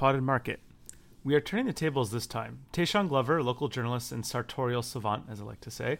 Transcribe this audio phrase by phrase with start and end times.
[0.00, 0.60] Pod and Market.
[1.24, 2.60] We are turning the tables this time.
[2.72, 5.98] Tehsuan Glover, local journalist and sartorial savant, as I like to say,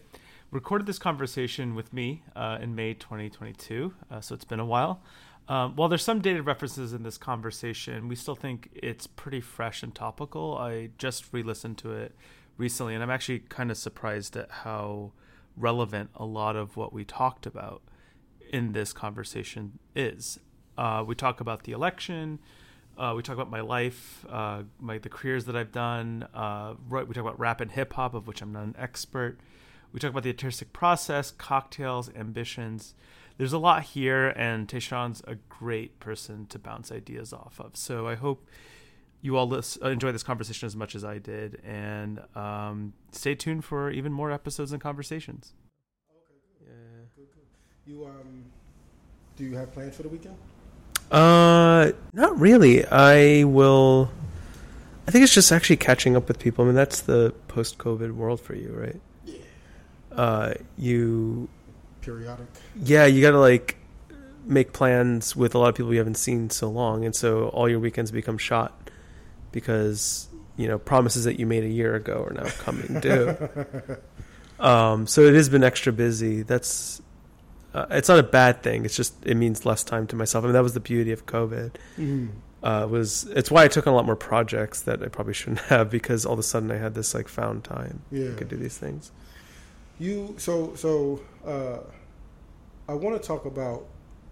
[0.51, 5.03] recorded this conversation with me uh, in May 2022, uh, so it's been a while.
[5.49, 9.83] Um, while there's some dated references in this conversation, we still think it's pretty fresh
[9.83, 10.57] and topical.
[10.57, 12.17] I just re listened to it
[12.57, 15.13] recently, and I'm actually kind of surprised at how
[15.59, 17.83] relevant a lot of what we talked about
[18.51, 20.41] in this conversation is.
[20.79, 22.39] Uh, we talk about the election.
[23.01, 26.29] Uh, we talk about my life, uh, my the careers that I've done.
[26.35, 29.39] Uh, right, we talk about rap and hip hop, of which I'm not an expert.
[29.91, 32.95] We talk about the artistic process, cocktails, ambitions.
[33.39, 37.75] There's a lot here, and Tehsuan's a great person to bounce ideas off of.
[37.75, 38.47] So I hope
[39.23, 43.65] you all listen, enjoy this conversation as much as I did, and um, stay tuned
[43.65, 45.55] for even more episodes and conversations.
[46.11, 46.69] Okay, good.
[46.69, 47.07] Yeah.
[47.17, 47.91] Good, good.
[47.91, 48.45] You um,
[49.37, 50.37] do you have plans for the weekend?
[51.11, 52.87] Uh, not really.
[52.87, 54.11] I will.
[55.07, 56.65] I think it's just actually catching up with people.
[56.65, 59.01] I mean, that's the post-COVID world for you, right?
[59.25, 59.37] Yeah.
[60.13, 61.49] Uh, you.
[62.01, 62.47] Periodic.
[62.83, 63.77] Yeah, you got to like
[64.47, 67.69] make plans with a lot of people you haven't seen so long, and so all
[67.69, 68.91] your weekends become shot
[69.53, 73.37] because you know promises that you made a year ago are now coming due.
[74.61, 76.43] um, so it has been extra busy.
[76.43, 77.03] That's
[77.75, 78.85] uh, it's not a bad thing.
[78.85, 80.45] It's just it means less time to myself.
[80.45, 81.73] I mean, that was the beauty of COVID.
[81.99, 82.31] Mm.
[82.63, 85.61] Uh, was it's why I took on a lot more projects that I probably shouldn't
[85.69, 88.03] have because all of a sudden I had this like found time.
[88.11, 89.13] Yeah, I could do these things.
[89.99, 91.21] You so so.
[91.47, 91.79] Uh,
[92.89, 93.87] I want to talk about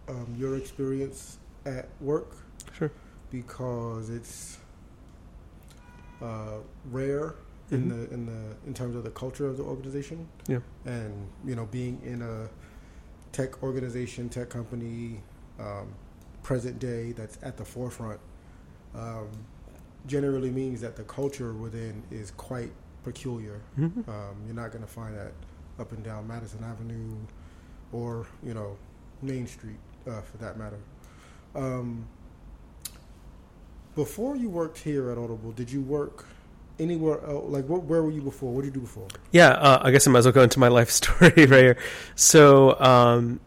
[0.08, 2.36] um, your experience at work.
[2.72, 2.90] Sure.
[3.30, 4.58] Because it's
[6.20, 6.58] uh,
[6.90, 7.34] rare
[7.70, 7.74] mm-hmm.
[7.74, 10.26] in the in the in terms of the culture of the organization.
[10.48, 10.58] Yeah.
[10.86, 12.48] And you know, being in a
[13.32, 15.20] tech organization, tech company,
[15.58, 15.94] um,
[16.42, 18.20] present day that's at the forefront,
[18.94, 19.28] um,
[20.06, 22.72] generally means that the culture within is quite
[23.04, 23.60] peculiar.
[23.78, 24.08] Mm-hmm.
[24.08, 25.32] Um, you're not going to find that
[25.78, 27.14] up and down Madison Avenue
[27.92, 28.76] or, you know,
[29.22, 30.78] Main Street uh, for that matter.
[31.54, 32.06] Um,
[33.94, 36.26] before you worked here at Audible, did you work
[36.78, 37.44] anywhere else?
[37.48, 38.52] Like, what, where were you before?
[38.52, 39.08] What did you do before?
[39.32, 41.78] Yeah, uh, I guess I might as well go into my life story right here.
[42.14, 43.40] So, um,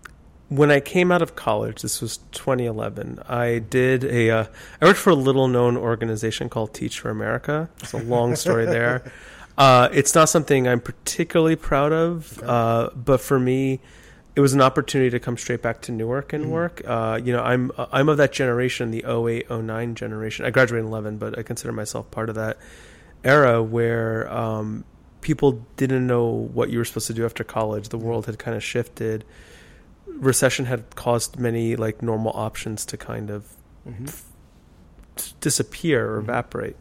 [0.49, 3.19] when I came out of college, this was 2011.
[3.27, 4.29] I did a.
[4.29, 4.45] Uh,
[4.81, 7.69] I worked for a little known organization called Teach for America.
[7.79, 9.09] It's a long story there.
[9.57, 12.47] Uh, it's not something I'm particularly proud of, okay.
[12.47, 13.79] uh, but for me,
[14.35, 16.49] it was an opportunity to come straight back to Newark and mm.
[16.49, 16.81] work.
[16.85, 20.45] Uh, you know, I'm I'm of that generation, the 08, 09 generation.
[20.45, 22.57] I graduated in 11, but I consider myself part of that
[23.23, 24.83] era where um,
[25.21, 27.89] people didn't know what you were supposed to do after college.
[27.89, 29.23] The world had kind of shifted.
[30.07, 33.45] Recession had caused many like normal options to kind of
[33.87, 34.05] mm-hmm.
[34.05, 34.25] f-
[35.39, 36.29] disappear or mm-hmm.
[36.29, 36.75] evaporate.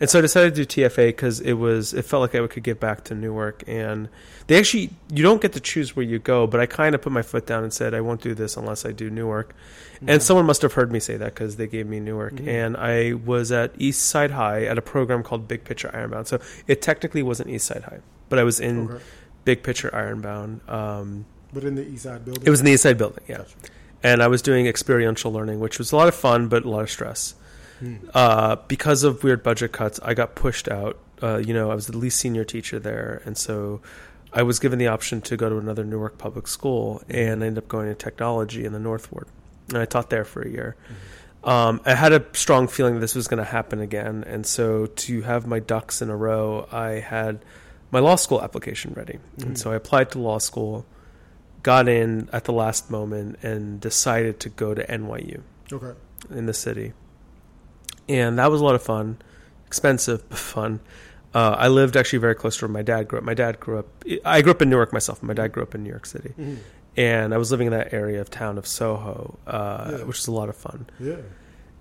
[0.00, 2.62] And so I decided to do TFA because it was it felt like I could
[2.62, 4.08] get back to Newark, and
[4.46, 7.12] they actually you don't get to choose where you go, but I kind of put
[7.12, 9.54] my foot down and said I won't do this unless I do Newark,
[9.96, 10.08] mm-hmm.
[10.08, 12.48] and someone must have heard me say that because they gave me Newark, mm-hmm.
[12.48, 16.40] and I was at East Side High at a program called Big Picture Ironbound, so
[16.68, 19.04] it technically wasn't East Side High, but I was in okay.
[19.44, 20.60] Big Picture Ironbound.
[20.68, 23.38] Um, but in the East Side building, it was in the East Side building, yeah.
[23.38, 23.56] Gotcha.
[24.00, 26.82] And I was doing experiential learning, which was a lot of fun, but a lot
[26.82, 27.34] of stress.
[28.14, 30.98] Uh, because of weird budget cuts, I got pushed out.
[31.22, 33.80] Uh, you know, I was the least senior teacher there, and so
[34.32, 37.64] I was given the option to go to another Newark public school, and I ended
[37.64, 39.26] up going to technology in the North Ward,
[39.68, 40.76] and I taught there for a year.
[40.84, 41.48] Mm-hmm.
[41.48, 45.22] Um, I had a strong feeling this was going to happen again, and so to
[45.22, 47.44] have my ducks in a row, I had
[47.90, 49.48] my law school application ready, mm-hmm.
[49.48, 50.84] and so I applied to law school,
[51.62, 55.42] got in at the last moment, and decided to go to NYU.
[55.72, 55.98] Okay.
[56.30, 56.92] In the city
[58.08, 59.18] and that was a lot of fun,
[59.66, 60.80] expensive but fun.
[61.34, 63.24] Uh, I lived actually very close to where my dad grew up.
[63.24, 63.86] My dad grew up.
[64.24, 65.22] I grew up in Newark myself.
[65.22, 66.56] My dad grew up in New York City, mm-hmm.
[66.96, 70.04] and I was living in that area of town of Soho, uh, yeah.
[70.04, 70.86] which is a lot of fun.
[70.98, 71.16] Yeah.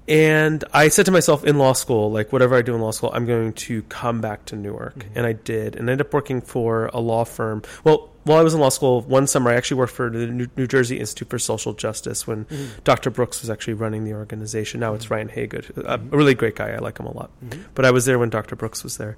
[0.09, 3.11] And I said to myself in law school, like whatever I do in law school,
[3.13, 5.17] I'm going to come back to Newark, mm-hmm.
[5.17, 7.61] and I did, and I ended up working for a law firm.
[7.83, 10.67] Well, while I was in law school, one summer I actually worked for the New
[10.67, 12.79] Jersey Institute for Social Justice when mm-hmm.
[12.83, 13.09] Dr.
[13.09, 14.81] Brooks was actually running the organization.
[14.81, 15.13] Now it's mm-hmm.
[15.13, 16.71] Ryan Haygood, a, a, really great guy.
[16.71, 17.31] I like him a lot.
[17.43, 17.63] Mm-hmm.
[17.73, 18.55] But I was there when Dr.
[18.55, 19.17] Brooks was there,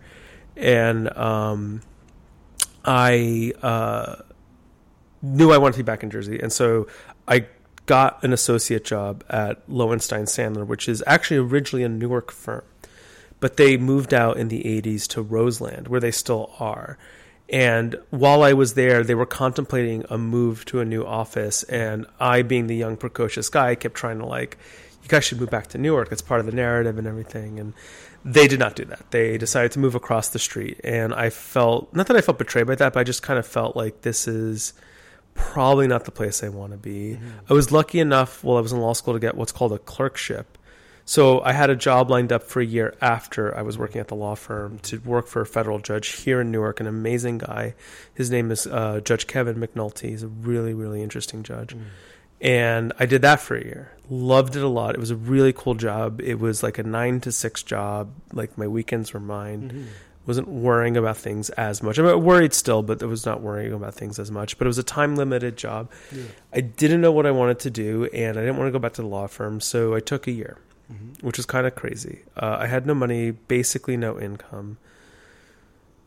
[0.56, 1.81] and um,
[2.85, 4.17] I uh,
[5.21, 6.88] knew I wanted to be back in Jersey, and so
[7.27, 7.47] I
[7.85, 12.63] got an associate job at Lowenstein Sandler, which is actually originally a Newark firm,
[13.39, 17.00] but they moved out in the 80s to Roseland, where they still are.
[17.51, 21.63] And while I was there, they were contemplating a move to a new office.
[21.63, 24.57] And I, being the young, precocious guy, kept trying to like,
[25.01, 26.12] you guys should move back to Newark.
[26.12, 27.60] It's part of the narrative and everything.
[27.60, 27.74] And
[28.25, 29.12] they did not do that.
[29.12, 32.68] They decided to move across the street, and I felt not that I felt betrayed
[32.68, 34.74] by that, but I just kind of felt like this is
[35.36, 37.13] probably not the place I want to be.
[37.13, 37.30] Mm-hmm.
[37.50, 39.80] I was lucky enough while I was in law school to get what's called a
[39.80, 40.57] clerkship.
[41.09, 44.09] So I had a job lined up for a year after I was working at
[44.09, 47.73] the law firm to work for a federal judge here in Newark, an amazing guy.
[48.13, 50.09] His name is uh, Judge Kevin McNulty.
[50.09, 51.75] He's a really, really interesting judge.
[51.75, 51.81] Mm.
[52.41, 53.91] And I did that for a year.
[54.07, 54.94] Loved it a lot.
[54.94, 56.21] It was a really cool job.
[56.21, 58.13] It was like a nine to six job.
[58.31, 59.61] Like my weekends were mine.
[59.61, 59.83] Mm-hmm.
[60.27, 61.97] Wasn't worrying about things as much.
[61.97, 64.59] I mean, worried still, but I was not worrying about things as much.
[64.59, 65.89] But it was a time limited job.
[66.11, 66.25] Yeah.
[66.53, 68.94] I didn't know what I wanted to do, and I didn't want to go back
[68.94, 70.59] to the law firm, so I took a year,
[70.91, 71.25] mm-hmm.
[71.25, 72.24] which was kind of crazy.
[72.36, 74.77] Uh, I had no money, basically no income,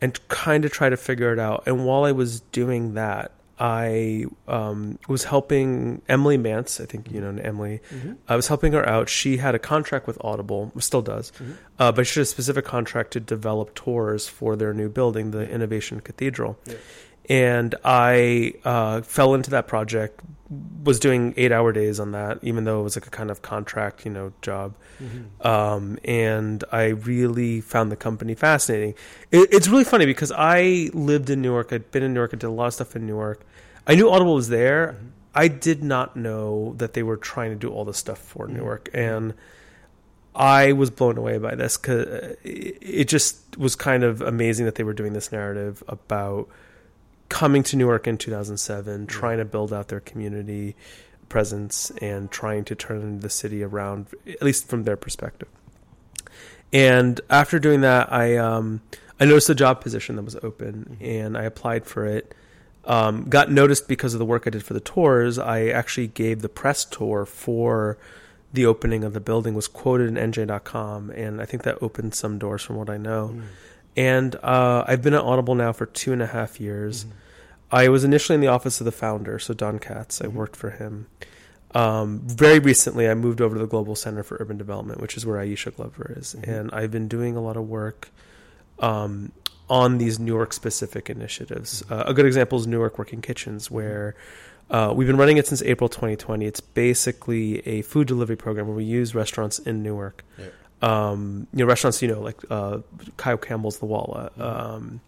[0.01, 1.63] and kind of tried to figure it out.
[1.65, 6.81] And while I was doing that, I um, was helping Emily Mance.
[6.81, 7.81] I think you know Emily.
[7.91, 8.13] Mm-hmm.
[8.27, 9.09] I was helping her out.
[9.09, 11.53] She had a contract with Audible, still does, mm-hmm.
[11.79, 15.49] uh, but she had a specific contract to develop tours for their new building, the
[15.49, 16.57] Innovation Cathedral.
[16.65, 16.75] Yeah.
[17.29, 20.19] And I uh, fell into that project.
[20.83, 24.05] Was doing eight-hour days on that, even though it was like a kind of contract,
[24.05, 24.75] you know, job.
[25.01, 25.47] Mm-hmm.
[25.47, 28.93] Um, and I really found the company fascinating.
[29.31, 31.73] It, it's really funny because I lived in New York.
[31.73, 32.31] I'd been in New York.
[32.33, 33.43] I did a lot of stuff in New York.
[33.87, 34.89] I knew Audible was there.
[34.89, 35.07] Mm-hmm.
[35.33, 38.57] I did not know that they were trying to do all this stuff for mm-hmm.
[38.57, 39.33] Newark, and
[40.35, 44.83] I was blown away by this because it just was kind of amazing that they
[44.83, 46.49] were doing this narrative about
[47.29, 50.75] coming to Newark in 2007, trying to build out their community
[51.29, 55.47] presence and trying to turn the city around, at least from their perspective.
[56.71, 58.81] And after doing that, I um,
[59.19, 61.05] I noticed a job position that was open, mm-hmm.
[61.05, 62.35] and I applied for it.
[62.85, 65.39] Um, got noticed because of the work I did for the tours.
[65.39, 67.97] I actually gave the press tour for
[68.51, 69.53] the opening of the building.
[69.53, 73.31] Was quoted in NJ.com, and I think that opened some doors from what I know.
[73.33, 73.43] Mm.
[73.95, 77.05] And uh, I've been at Audible now for two and a half years.
[77.05, 77.17] Mm-hmm.
[77.71, 80.21] I was initially in the office of the founder, so Don Katz.
[80.21, 80.37] I mm-hmm.
[80.37, 81.07] worked for him.
[81.75, 85.25] Um, very recently, I moved over to the Global Center for Urban Development, which is
[85.25, 86.49] where Aisha Glover is, mm-hmm.
[86.49, 88.09] and I've been doing a lot of work
[88.79, 89.31] um,
[89.69, 91.81] on these Newark specific initiatives.
[91.81, 91.93] Mm-hmm.
[91.93, 93.75] Uh, a good example is Newark Working Kitchens, mm-hmm.
[93.75, 94.15] where
[94.69, 96.45] uh, we've been running it since April 2020.
[96.45, 100.23] It's basically a food delivery program where we use restaurants in Newark.
[100.37, 100.45] Yeah.
[100.83, 102.79] Um, you know, restaurants, you know, like uh,
[103.15, 104.31] Kyle Campbell's The Walla.
[104.37, 105.01] Um,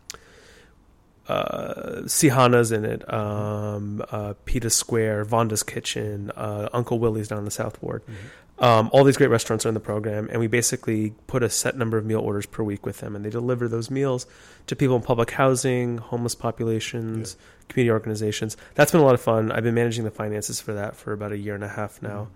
[1.28, 7.46] uh, Sihana's in it, um, uh, Pita Square, Vonda's Kitchen, uh, Uncle Willie's down in
[7.46, 8.04] the South Ward.
[8.04, 8.64] Mm-hmm.
[8.64, 11.78] Um, all these great restaurants are in the program, and we basically put a set
[11.78, 14.28] number of meal orders per week with them, and they deliver those meals
[14.68, 17.66] to people in public housing, homeless populations, yeah.
[17.68, 18.56] community organizations.
[18.76, 19.52] That's been a lot of fun.
[19.52, 22.30] I've been managing the finances for that for about a year and a half now.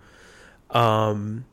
[0.70, 0.76] Mm-hmm.
[0.76, 1.44] Um,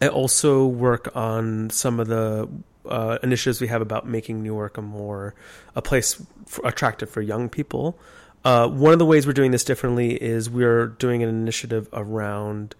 [0.00, 2.48] I also work on some of the
[2.88, 5.34] uh, initiatives we have about making Newark a more
[5.74, 7.98] a place for, attractive for young people.
[8.44, 12.74] Uh, one of the ways we're doing this differently is we're doing an initiative around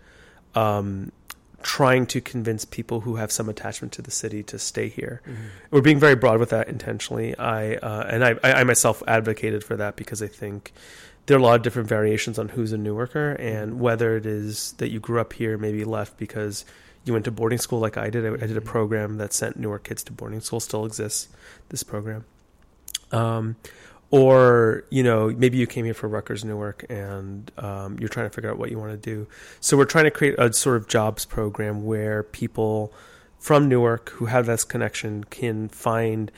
[0.55, 1.13] um,
[1.63, 5.21] trying to convince people who have some attachment to the city to stay here.
[5.27, 5.43] Mm-hmm.
[5.71, 7.37] We're being very broad with that intentionally.
[7.37, 10.73] I uh, and I, I, myself advocated for that because I think
[11.27, 14.73] there are a lot of different variations on who's a Newarker and whether it is
[14.79, 16.65] that you grew up here, maybe left because
[17.05, 18.27] you went to boarding school like I did.
[18.27, 20.61] I, I, did a program that sent Newark kids to boarding school.
[20.61, 21.29] Still exists
[21.71, 22.25] this program.
[23.13, 23.57] Um,
[24.11, 28.35] or you know maybe you came here for Rutgers Newark and um, you're trying to
[28.35, 29.27] figure out what you want to do.
[29.61, 32.93] So we're trying to create a sort of jobs program where people
[33.39, 36.33] from Newark who have this connection can find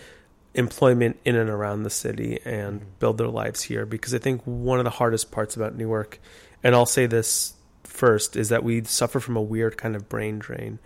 [0.55, 2.91] employment in and around the city and mm-hmm.
[2.99, 3.87] build their lives here.
[3.87, 6.21] Because I think one of the hardest parts about Newark,
[6.63, 7.55] and I'll say this
[7.91, 10.79] first is that we suffer from a weird kind of brain drain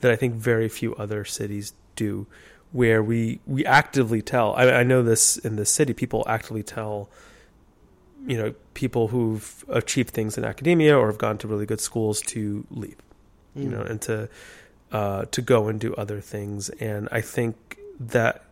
[0.00, 2.26] that I think very few other cities do,
[2.72, 4.54] where we we actively tell.
[4.54, 7.08] I, I know this in the city, people actively tell.
[8.26, 12.20] You know, people who've achieved things in academia or have gone to really good schools
[12.20, 12.98] to leave,
[13.56, 13.62] mm.
[13.62, 14.28] you know, and to
[14.92, 16.68] uh, to go and do other things.
[16.68, 18.44] And I think that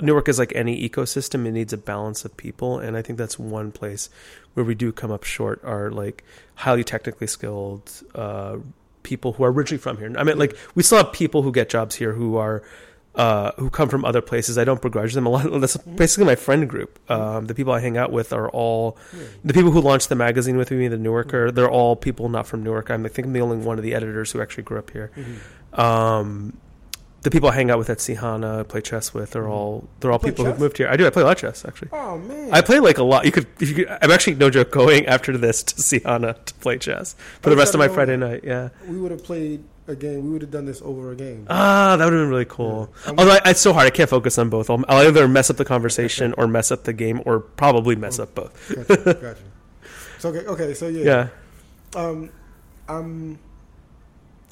[0.00, 3.38] Newark is like any ecosystem; it needs a balance of people, and I think that's
[3.38, 4.08] one place
[4.54, 5.62] where we do come up short.
[5.64, 6.24] Are like
[6.56, 8.58] highly technically skilled uh,
[9.02, 10.12] people who are originally from here.
[10.16, 12.62] I mean, like we still have people who get jobs here who are
[13.14, 14.56] uh, who come from other places.
[14.56, 15.46] I don't begrudge them a lot.
[15.60, 16.98] That's basically my friend group.
[17.10, 18.96] Um, the people I hang out with are all
[19.44, 21.50] the people who launched the magazine with me, the Newarker.
[21.50, 22.90] They're all people not from Newark.
[22.90, 25.10] I'm, I think I'm the only one of the editors who actually grew up here.
[25.16, 25.80] Mm-hmm.
[25.80, 26.56] Um,
[27.22, 30.18] the people I hang out with at Sihana, play chess with, are all they're all
[30.18, 30.88] people who've moved here.
[30.88, 31.06] I do.
[31.06, 31.88] I play a lot of chess actually.
[31.92, 33.26] Oh man, I play like a lot.
[33.26, 36.54] You could, if you could, I'm actually no joke going after this to Sihana to
[36.54, 37.90] play chess for the rest of my.
[37.90, 38.44] Friday night.
[38.44, 38.68] Yeah.
[38.86, 40.24] we would have played a game.
[40.24, 41.46] We would have done this over a game.
[41.50, 42.92] Ah, that would have been really cool.
[43.04, 43.14] Yeah.
[43.18, 44.70] Although I, it's so hard, I can't focus on both.
[44.70, 48.18] I'll, I'll either mess up the conversation or mess up the game, or probably mess
[48.20, 48.72] up both.
[48.88, 49.36] Gotcha, gotcha.
[50.20, 51.28] So okay, okay, so yeah,
[51.94, 52.00] Yeah.
[52.00, 52.30] Um,
[52.88, 53.38] um,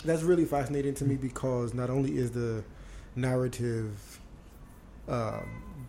[0.05, 2.63] that's really fascinating to me because not only is the
[3.17, 4.21] narrative
[5.09, 5.87] um,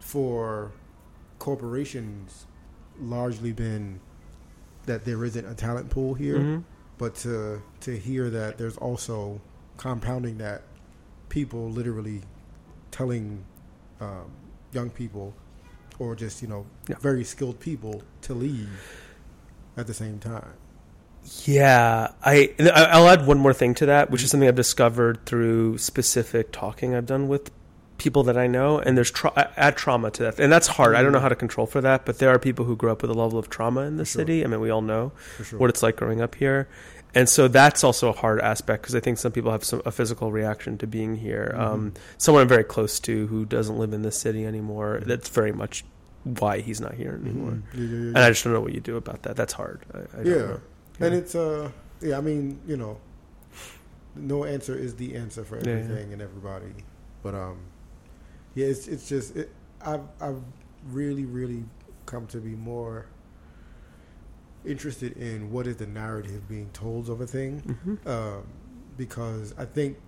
[0.00, 0.72] for
[1.38, 2.46] corporations
[3.00, 4.00] largely been
[4.86, 6.64] that there isn't a talent pool here, Mhm.
[6.98, 9.40] but to to hear that there's also
[9.76, 10.62] compounding that
[11.28, 12.22] people literally
[12.90, 13.44] telling
[14.00, 14.30] um,
[14.72, 15.34] young people
[15.98, 16.96] or just you know Yeah.
[17.00, 18.68] very skilled people to leave
[19.76, 20.52] at the same time.
[21.44, 25.78] Yeah, I I'll add one more thing to that, which is something I've discovered through
[25.78, 27.50] specific talking I've done with
[27.98, 30.96] people that I know, and there's tra- add trauma to that, and that's hard.
[30.96, 33.02] I don't know how to control for that, but there are people who grew up
[33.02, 34.20] with a level of trauma in the sure.
[34.20, 34.44] city.
[34.44, 35.12] I mean, we all know
[35.44, 35.58] sure.
[35.58, 36.68] what it's like growing up here,
[37.14, 39.92] and so that's also a hard aspect because I think some people have some a
[39.92, 41.54] physical reaction to being here.
[41.56, 45.02] Um, someone I'm very close to who doesn't live in the city anymore.
[45.06, 45.84] That's very much
[46.24, 47.52] why he's not here anymore.
[47.52, 47.62] Mhm.
[47.74, 49.36] Yeah, yeah, yeah, And I just don't know what you do about that.
[49.36, 49.80] That's hard.
[49.92, 50.60] I, I don't
[50.98, 51.06] yeah.
[51.06, 51.70] and it's uh,
[52.00, 52.18] yeah.
[52.18, 52.98] I mean, you know,
[54.14, 55.72] no answer is the answer for Yeah, yeah.
[55.80, 56.74] everything and everybody.
[57.22, 57.58] But um,
[58.54, 59.50] yeah, it's it's just it,
[59.84, 60.42] I've I've
[60.90, 61.64] really really
[62.06, 63.06] come to be more
[64.64, 68.06] interested in what is the narrative being told of a thing, Mhm.
[68.08, 68.44] um,
[68.96, 69.98] because I think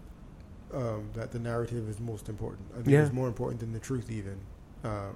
[0.73, 2.67] um, that the narrative is most important.
[2.73, 3.05] I think Yeah.
[3.05, 4.39] it's more important than the truth even,
[4.83, 5.15] um,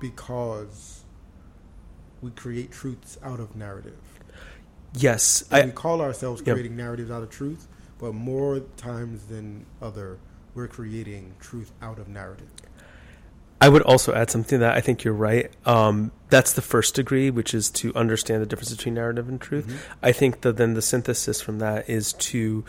[0.00, 1.02] because
[2.20, 3.98] we create truths out of narrative.
[4.94, 7.66] Yes, I, we call ourselves creating narratives out of truth,
[7.98, 10.18] but more times than other,
[10.54, 12.48] we're creating truth out of narrative.
[13.60, 15.48] I would also add something that I think you're right.
[15.64, 19.68] Um, that's the first degree, which is to understand the difference between narrative and truth.
[19.68, 19.76] Mm-hmm.
[20.02, 22.64] I think that then the synthesis from that is to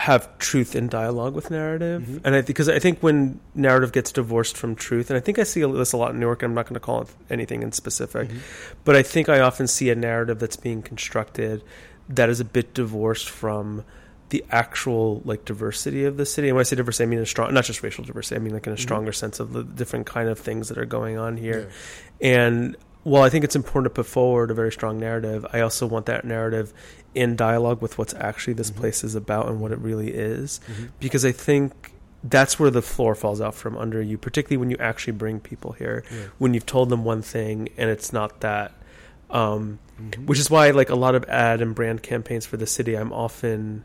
[0.00, 2.20] have truth in dialogue with narrative, Mhm.
[2.24, 5.42] and I because I think when narrative gets divorced from truth, and I think I
[5.44, 6.42] see this a lot in New York.
[6.42, 8.38] And I'm not going to call it anything in specific, Mhm.
[8.84, 11.62] but I think I often see a narrative that's being constructed
[12.08, 13.84] that is a bit divorced from
[14.30, 16.48] the actual like diversity of the city.
[16.48, 18.36] And when I say diversity, I mean a strong, not just racial diversity.
[18.36, 18.80] I mean like in a Mhm.
[18.80, 21.66] stronger sense of the different kind of things that are going on here.
[22.20, 22.28] Yeah.
[22.38, 25.86] And while I think it's important to put forward a very strong narrative, I also
[25.86, 26.72] want that narrative
[27.14, 28.76] in dialogue with what's actually this Mhm.
[28.76, 30.60] place is about and what it really is.
[30.70, 30.88] Mhm.
[31.00, 34.76] Because I think that's where the floor falls out from under you, particularly when you
[34.78, 36.04] actually bring people here.
[36.10, 36.18] Yeah.
[36.38, 38.72] When you've told them one thing and it's not that.
[39.30, 40.26] Um, Mhm.
[40.26, 43.12] which is why like a lot of ad and brand campaigns for the city i'm
[43.12, 43.84] often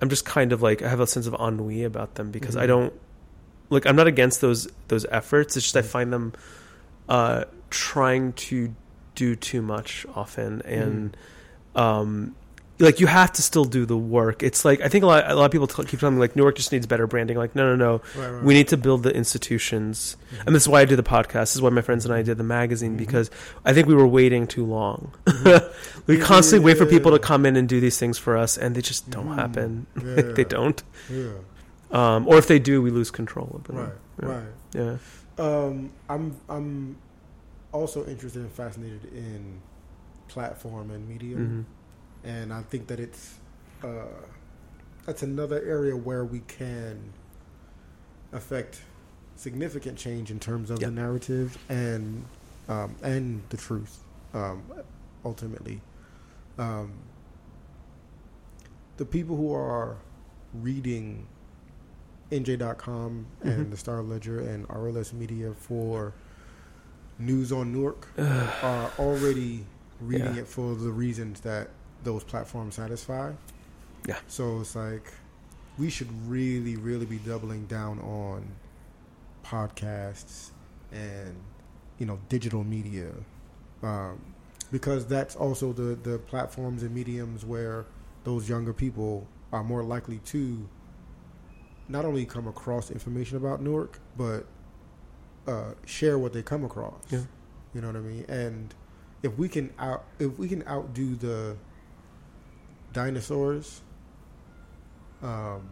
[0.00, 2.64] i'm just kind of like i have a sense of ennui about them because i
[2.64, 2.68] Mhm.
[2.68, 2.92] don't
[3.68, 6.32] like i'm not against those those efforts it's just i find them
[7.08, 8.76] uh trying to
[9.16, 11.16] do too much often and
[11.74, 12.36] um
[12.78, 15.34] like you have to still do the work it's like i think a lot a
[15.34, 17.64] lot of people t- keep telling me like newark just needs better branding like no
[17.74, 20.84] no no Right, right, we need to build the institutions and this is why i
[20.84, 22.98] do the podcast this is why my friends and i did the magazine Mhm.
[22.98, 23.30] because
[23.64, 26.12] i think we were waiting too long we Mm-hmm.
[26.12, 27.26] Yeah, constantly wait for people to yeah.
[27.26, 29.36] come in and do these things for us and they just don't Mhm.
[29.36, 30.22] happen Yeah.
[30.38, 31.32] they don't Yeah.
[31.92, 33.92] um, or if they do we lose control of them Right.
[34.22, 34.28] Yeah.
[34.28, 34.46] Right.
[34.74, 34.96] yeah
[35.38, 36.96] Um, I'm I'm
[37.72, 39.60] also interested and fascinated in
[40.28, 41.60] platform and media, hmm
[42.26, 43.36] and I think that it's
[43.82, 44.04] uh,
[45.06, 47.12] that's another area where we can
[48.32, 48.82] affect
[49.36, 50.88] significant change in terms of Yeah.
[50.88, 52.24] the narrative and
[52.68, 54.02] um, and the truth.
[54.34, 54.62] Um,
[55.24, 55.80] ultimately,
[56.58, 56.92] um,
[58.96, 59.96] the people who are
[60.52, 61.26] reading
[62.32, 66.12] NJ.com and the Star Ledger and RLS Media for
[67.18, 69.64] news on Newark are already
[70.00, 70.40] reading Yeah.
[70.42, 71.68] it for the reasons that
[72.04, 73.32] those platforms satisfy.
[74.06, 74.18] Yeah.
[74.28, 75.12] So it's like
[75.78, 78.46] we should really, really be doubling down on
[79.44, 80.50] podcasts
[80.92, 81.34] and
[81.98, 83.10] you know digital media,
[83.82, 84.20] um,
[84.70, 87.86] because that's also the the platforms and mediums where
[88.24, 90.68] those younger people are more likely to
[91.88, 94.46] not only come across information about Newark, but
[95.46, 97.00] uh, share what they come across.
[97.10, 97.22] Yeah.
[97.74, 98.24] You know what I mean?
[98.28, 98.74] And
[99.22, 101.56] if we can out if we can outdo the
[102.96, 103.82] dinosaurs,
[105.22, 105.68] um,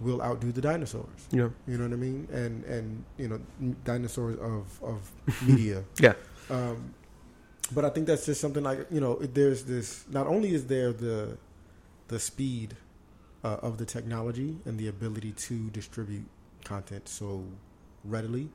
[0.00, 1.20] we'll outdo the dinosaurs.
[1.30, 2.28] yeah You know what I mean?
[2.32, 3.38] And and you know
[3.84, 5.00] dinosaurs of of
[5.48, 5.84] media.
[6.00, 6.14] Yeah.
[6.50, 6.94] Um,
[7.74, 10.04] but I think that's just something like you know there's this.
[10.08, 11.36] Not only is there the
[12.08, 12.76] the speed
[13.44, 16.26] uh, of the technology and the ability to distribute
[16.64, 17.44] content so
[18.04, 18.48] readily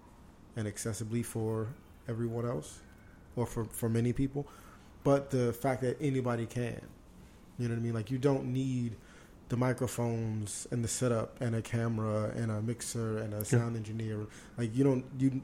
[0.55, 1.67] and accessibly for
[2.09, 2.79] everyone else
[3.35, 4.47] or for, for many people.
[5.03, 6.81] But the fact that anybody can,
[7.59, 7.93] you know what I mean?
[7.93, 8.95] Like you don't need
[9.49, 14.25] the microphones and the setup and a camera and a mixer and a sound engineer.
[14.57, 15.41] Like you don't you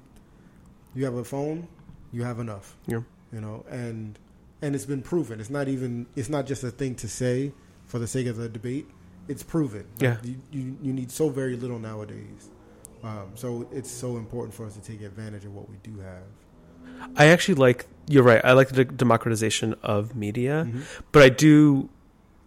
[0.96, 1.68] you have a phone,
[2.12, 2.76] you have enough.
[2.88, 3.02] Yeah.
[3.32, 4.18] You know, and
[4.62, 5.40] and it's been proven.
[5.40, 7.52] It's not even it's not just a thing to say
[7.86, 8.88] for the sake of the debate.
[9.28, 9.86] It's proven.
[10.00, 10.18] Like, Yeah.
[10.24, 12.50] You, you you need so very little nowadays.
[13.04, 16.24] Um, so it's so important for us to take advantage of what we do have.
[17.16, 17.86] I actually like.
[18.08, 18.44] You're right.
[18.44, 20.82] I like the democratization of media, Mhm.
[21.12, 21.90] but I do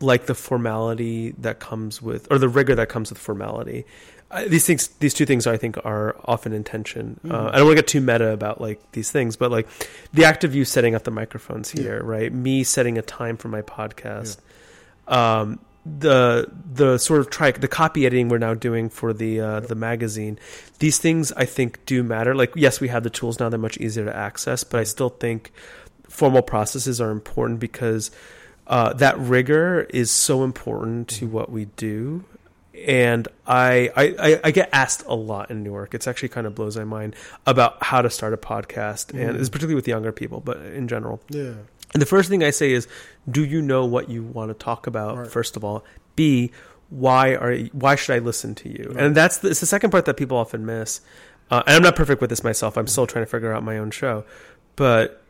[0.02, 3.85] like the formality that comes with, or the rigor that comes with formality.
[4.30, 7.21] I, these things, these two things, I think, are often in tension.
[7.25, 7.49] Uh, Mhm.
[7.52, 9.68] I don't want to get too meta about like these things, but like
[10.14, 12.32] the act of you setting up the microphones here, right?
[12.32, 14.38] Me setting a time for my podcast.
[15.09, 19.61] Um, the the sort of try the copy editing we're now doing for the uh,
[19.61, 20.38] the magazine.
[20.78, 22.35] These things I think do matter.
[22.37, 24.62] Like yes, we have the tools now; they're much easier to access.
[24.64, 25.50] But I still think
[26.09, 28.11] formal processes are important because
[28.66, 32.25] uh, that rigor is so important to what we do.
[32.87, 35.95] And I, I, I- get asked a lot in Newark.
[35.95, 37.14] It's actually kind of blows my mind
[37.47, 39.40] about how to start a podcast, and Mhm.
[39.40, 41.21] it's particularly with younger people, but in general.
[41.28, 41.52] Yeah.
[41.92, 42.88] And the first thing I say is,
[43.31, 45.16] do you know what you want to talk about?
[45.19, 45.28] Right.
[45.31, 45.85] First of all,
[46.16, 46.50] B,
[46.88, 48.88] why are why should I listen to you?
[48.95, 49.04] Right.
[49.04, 51.00] And that's the, it's the second part that people often miss.
[51.50, 52.76] Uh, and I'm not perfect with this myself.
[52.78, 54.25] I'm still trying to figure out my own show,
[54.76, 55.22] but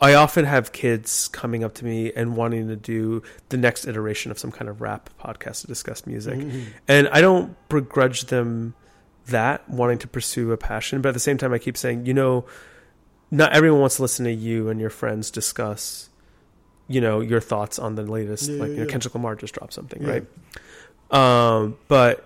[0.00, 4.30] I often have kids coming up to me and wanting to do the next iteration
[4.30, 6.64] of some kind of rap podcast to discuss music, Mhm.
[6.86, 8.74] and I don't begrudge them
[9.28, 12.14] that wanting to pursue a passion, but at the same time, I keep saying, you
[12.14, 12.44] know,
[13.30, 16.10] not everyone wants to listen to you and your friends discuss,
[16.88, 18.50] you know, your thoughts on the latest.
[18.50, 18.90] Yeah, like yeah, you know, yeah.
[18.90, 20.24] Kendrick Lamar just dropped something, right?
[21.10, 22.25] Um, but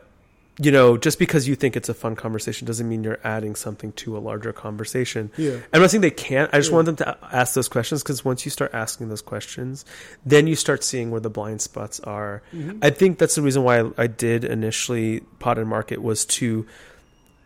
[0.63, 3.93] you know, just because you think it's a fun conversation doesn't mean you're adding something
[3.93, 5.31] to a larger conversation.
[5.39, 5.57] Yeah.
[5.73, 6.51] I'm not saying they can't.
[6.53, 6.75] I just Yeah.
[6.77, 9.85] want them to ask those questions because once you start asking those questions,
[10.27, 12.43] then you start seeing where the blind spots are.
[12.55, 12.79] Mhm.
[12.83, 16.67] I think that's the reason why I, I did initially Pod and Market was to.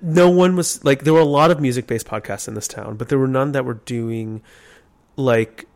[0.03, 2.97] No one was like there were a lot of music based podcasts in this town,
[2.97, 4.43] but there were none that were doing
[5.17, 5.67] like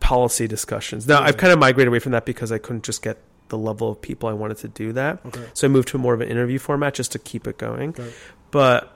[0.00, 1.06] policy discussions.
[1.06, 3.90] Now I've kind of migrated away from that because I couldn't just get the level
[3.90, 5.20] of people I wanted to do that.
[5.26, 5.44] Okay.
[5.54, 7.90] So I moved to more of an interview format just to keep it going.
[7.90, 8.10] Okay.
[8.50, 8.94] But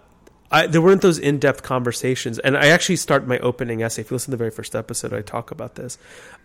[0.50, 4.02] I, there weren't those in-depth conversations, and I actually start my opening essay.
[4.02, 5.96] If you listen to the very first episode, I talk about this,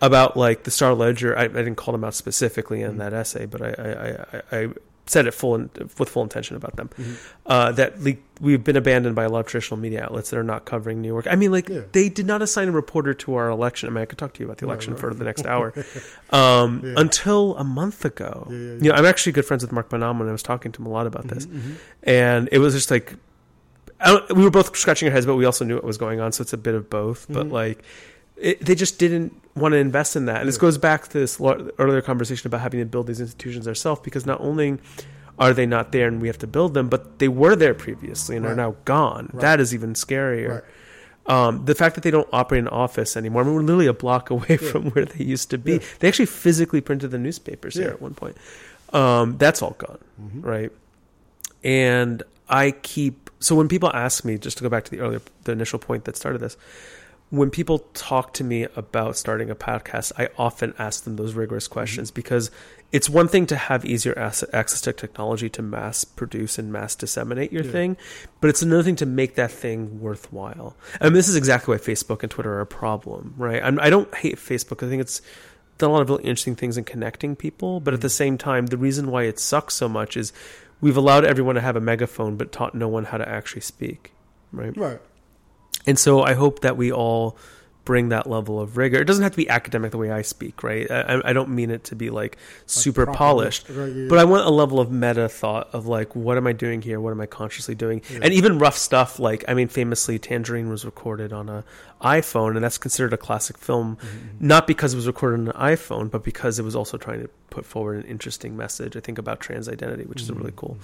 [0.02, 1.38] about like the Star Ledger.
[1.38, 2.98] I, I didn't call them out specifically in Mhm.
[3.00, 4.70] that essay, but I, I, I, I
[5.08, 6.90] said it full in, with full intention about them.
[6.98, 7.16] Mhm.
[7.46, 10.44] Uh, that le- we've been abandoned by a lot of traditional media outlets that are
[10.44, 11.26] not covering New York.
[11.30, 11.82] I mean, like Yeah.
[11.94, 13.88] they did not assign a reporter to our election.
[13.90, 15.74] I mean, I could talk to you about the election for the next hour.
[16.32, 16.94] Um, Yeah.
[16.98, 20.20] Until a month ago, Yeah, yeah, you know, I'm actually good friends with Mark Bonamo,
[20.22, 21.74] and I was talking to him a lot about this Mhm, mhm.
[22.04, 23.16] and it was just like
[24.00, 26.20] I don't, we were both scratching our heads, but we also knew what was going
[26.20, 27.26] on, so it's a bit of both.
[27.30, 27.52] But Mhm.
[27.52, 27.84] like,
[28.40, 31.40] it, they just didn't want to invest in that, and this goes back to this
[31.42, 34.78] earlier conversation about having to build these institutions ourselves, because not only
[35.40, 38.36] are they not there and we have to build them, but they were there previously
[38.36, 39.30] and are now gone.
[39.34, 39.42] Right.
[39.42, 40.50] That is even scarier.
[40.50, 40.64] Right.
[41.48, 43.94] Um, the fact that they don't operate an office anymore, I mean, we're literally a
[43.94, 44.72] block away Yeah.
[44.72, 45.74] from where they used to be.
[45.74, 45.80] Yeah.
[46.00, 48.36] They actually physically printed the newspapers here at one point.
[48.94, 50.44] Um, that's all gone Mhm.
[50.46, 50.72] right?
[51.64, 55.22] And I keep so when people ask me, just to go back to the earlier,
[55.44, 56.58] the initial point that started this,
[57.30, 61.66] when people talk to me about starting a podcast, I often ask them those rigorous
[61.66, 61.74] mm-hmm.
[61.74, 62.52] questions because
[62.92, 67.52] it's one thing to have easier access to technology to mass produce and mass disseminate
[67.52, 67.72] your Yeah.
[67.72, 67.98] thing,
[68.40, 70.78] but it's another thing to make that thing worthwhile.
[71.02, 73.62] And this is exactly why Facebook and Twitter are a problem, right?
[73.62, 74.86] I'm, I don't hate Facebook.
[74.86, 75.22] I think it's
[75.78, 78.12] done a lot of really interesting things in connecting people, but at the mm.
[78.12, 80.32] same time, the reason why it sucks so much is
[80.80, 84.14] we've allowed everyone to have a megaphone, but taught no one how to actually speak,
[84.54, 84.76] right?
[84.78, 85.02] Right.
[85.88, 87.38] And so I hope that we all
[87.86, 88.98] bring that level of rigor.
[89.00, 90.92] It doesn't have to be academic the way I speak, right?
[90.92, 94.26] I, I don't mean it to be like super proper- polished, Right, yeah, but I
[94.26, 97.00] want a level of meta thought of like, what am I doing here?
[97.00, 98.02] What am I consciously doing?
[98.12, 98.20] Yeah.
[98.24, 101.64] And even rough stuff like, I mean, famously, Tangerine was recorded on a
[102.02, 104.42] iPhone, and that's considered a classic film, Mhm.
[104.42, 107.30] not because it was recorded on an iPhone, but because it was also trying to
[107.52, 108.98] put forward an interesting message.
[108.98, 110.78] I think about trans identity, which is a really cool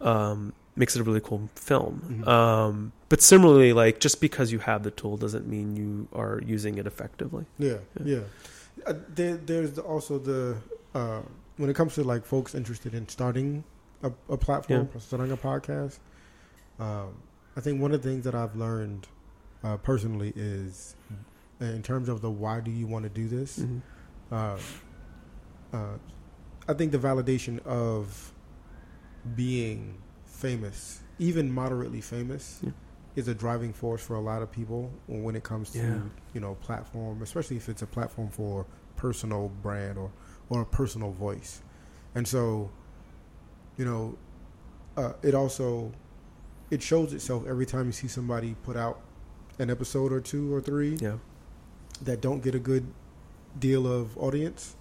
[0.00, 2.22] um, makes it a really cool film.
[2.24, 2.28] Mhm.
[2.28, 6.78] Um, but similarly, like just because you have the tool doesn't mean you are using
[6.78, 7.44] it effectively.
[7.58, 8.20] Yeah, yeah.
[8.86, 10.56] Uh, there, there's also the
[10.94, 11.20] uh,
[11.56, 13.64] when it comes to like folks interested in starting
[14.02, 15.98] a, a platform, starting a podcast.
[16.78, 17.14] Um,
[17.56, 19.06] I think one of the things that I've learned
[19.62, 20.94] uh, personally is,
[21.60, 23.82] in terms of the why do you want to do this, Mhm.
[24.32, 24.56] uh,
[25.76, 25.98] uh,
[26.66, 28.32] I think the validation of
[29.34, 29.98] being
[30.40, 32.70] famous, even moderately famous, Yeah.
[33.16, 36.00] is a driving force for a lot of people when it comes to Yeah.
[36.34, 40.10] you know platform, especially if it's a platform for personal brand or
[40.48, 41.62] or a personal voice,
[42.14, 42.70] and so
[43.76, 44.16] you know
[44.96, 45.92] uh, it also
[46.70, 49.00] it shows itself every time you see somebody put out
[49.58, 51.18] an episode or two or three Yeah.
[52.02, 52.86] that don't get a good
[53.58, 54.76] deal of audience,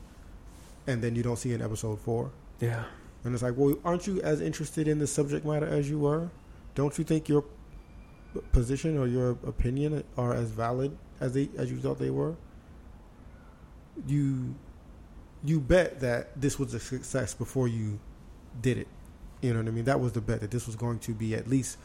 [0.87, 2.31] and then you don't see an episode four.
[2.59, 2.85] Yeah.
[3.23, 6.29] And it's like, well, aren't you as interested in the subject matter as you were?
[6.75, 7.43] Don't you think your
[8.51, 12.35] position or your opinion are as valid as they as you thought they were?
[14.07, 14.55] You
[15.43, 17.99] you bet that this was a success before you
[18.61, 18.87] did it.
[19.41, 19.85] You know what I mean?
[19.85, 21.77] That was the bet that this was going to be at least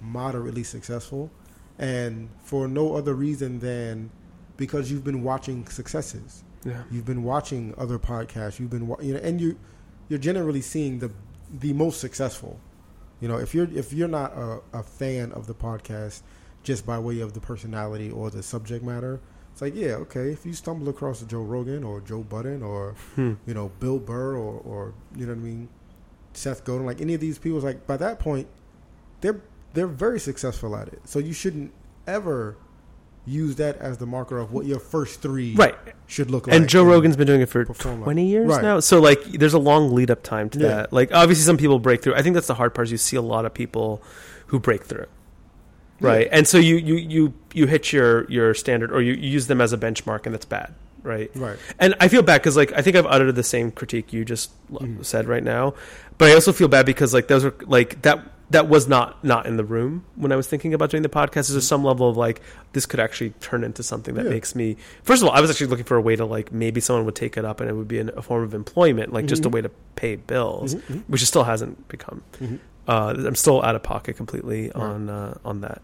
[0.00, 1.30] moderately successful,
[1.78, 4.10] and for no other reason than
[4.56, 6.44] because you've been watching successes.
[6.64, 6.82] Yeah.
[6.90, 8.60] You've been watching other podcasts.
[8.60, 9.58] You've been, wa- you know, and you
[10.12, 11.10] you're generally seeing the
[11.64, 12.60] the most successful.
[13.20, 16.20] You know, if you're if you're not a, a fan of the podcast
[16.62, 19.20] just by way of the personality or the subject matter,
[19.52, 20.26] it's like, yeah, okay.
[20.36, 23.34] If you stumble across Joe Rogan or Joe Budden or Hmm.
[23.46, 25.68] you know Bill Burr or or you know what I mean,
[26.34, 28.48] Seth Godin, like any of these people, like by that point,
[29.22, 29.40] they're
[29.74, 31.00] they're very successful at it.
[31.04, 31.72] So you shouldn't
[32.06, 32.56] ever
[33.24, 35.76] use that as the marker of what your first three Right.
[36.08, 36.56] should look like.
[36.56, 38.62] And Joe Rogan's been doing it for perform like- 20 years Right.
[38.62, 38.80] now.
[38.80, 40.68] So like there's a long lead up time to Yeah.
[40.68, 40.92] that.
[40.92, 42.14] Like obviously some people break through.
[42.14, 44.02] I think that's the hard part is you see a lot of people
[44.46, 45.06] who break through.
[46.00, 46.28] Right.
[46.32, 49.60] And so you you you you hit your your standard or you, you use them
[49.60, 50.74] as a benchmark and that's bad.
[51.04, 51.30] Right.
[51.36, 51.56] Right.
[51.78, 54.50] And I feel bad because like I think I've uttered the same critique you just
[54.72, 55.04] Mhm.
[55.04, 55.74] said right now,
[56.18, 58.18] but I also feel bad because like those are like that
[58.52, 61.50] that was not not in the room when I was thinking about doing the podcast.
[61.50, 62.40] There's some level of like
[62.72, 64.30] this could actually turn into something that Yeah.
[64.30, 64.76] makes me.
[65.02, 67.14] First of all, I was actually looking for a way to like maybe someone would
[67.16, 69.48] take it up and it would be an, a form of employment, like just a
[69.50, 69.52] Mhm.
[69.52, 71.02] way to pay bills, Mhm, mhm.
[71.08, 72.22] which it still hasn't become.
[72.40, 72.58] Mhm.
[72.88, 75.82] Uh, I'm still out of pocket completely on uh, on that.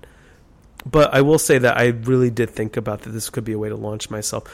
[0.88, 3.58] But I will say that I really did think about that this could be a
[3.58, 4.44] way to launch myself.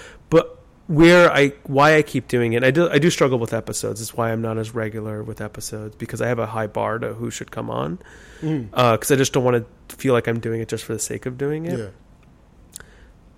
[0.87, 4.03] Where I why I keep doing it, I do I do struggle with episodes.
[4.03, 7.15] It's why I'm not as regular with episodes because I have a high bar to
[7.15, 7.99] who should come on.
[8.43, 8.69] Mm.
[8.73, 10.99] Uh, because I just don't want to feel like I'm doing it just for the
[10.99, 11.79] sake of doing it.
[11.79, 11.89] Yeah.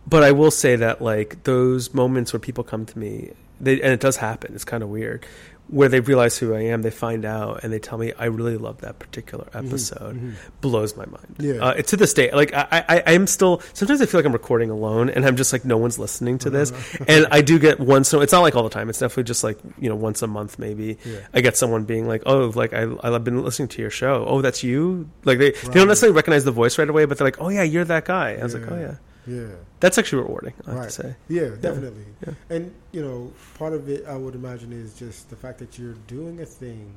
[0.08, 3.92] But I will say that like those moments where people come to me, they and
[3.92, 4.54] it does happen.
[4.54, 5.24] It's kind of weird,
[5.68, 8.56] where they realize who I am, they find out, and they tell me I really
[8.56, 10.14] love that particular episode.
[10.16, 10.32] Mhm.
[10.60, 11.36] Blows my mind.
[11.38, 11.54] Yeah.
[11.54, 13.60] Uh, to this day, like I, I, I am still.
[13.72, 16.50] Sometimes I feel like I'm recording alone, and I'm just like no one's listening to
[16.50, 16.72] this.
[17.08, 18.12] and I do get once.
[18.14, 18.88] It's not like all the time.
[18.88, 20.98] It's definitely just like you know once a month maybe.
[21.04, 21.18] Yeah.
[21.34, 24.24] I get someone being like, "Oh, like I, I've been listening to your show.
[24.28, 27.26] Oh, that's you." Like they, they don't necessarily recognize the voice right away, but they're
[27.26, 28.94] like, "Oh yeah, you're that guy." I was like, "Oh yeah."
[29.26, 29.48] Yeah.
[29.80, 31.16] That's actually rewarding, I have to say.
[31.28, 32.04] Yeah, definitely.
[32.26, 32.34] yeah.
[32.48, 35.94] And you know, part of it I would imagine is just the fact that you're
[36.06, 36.92] doing a thing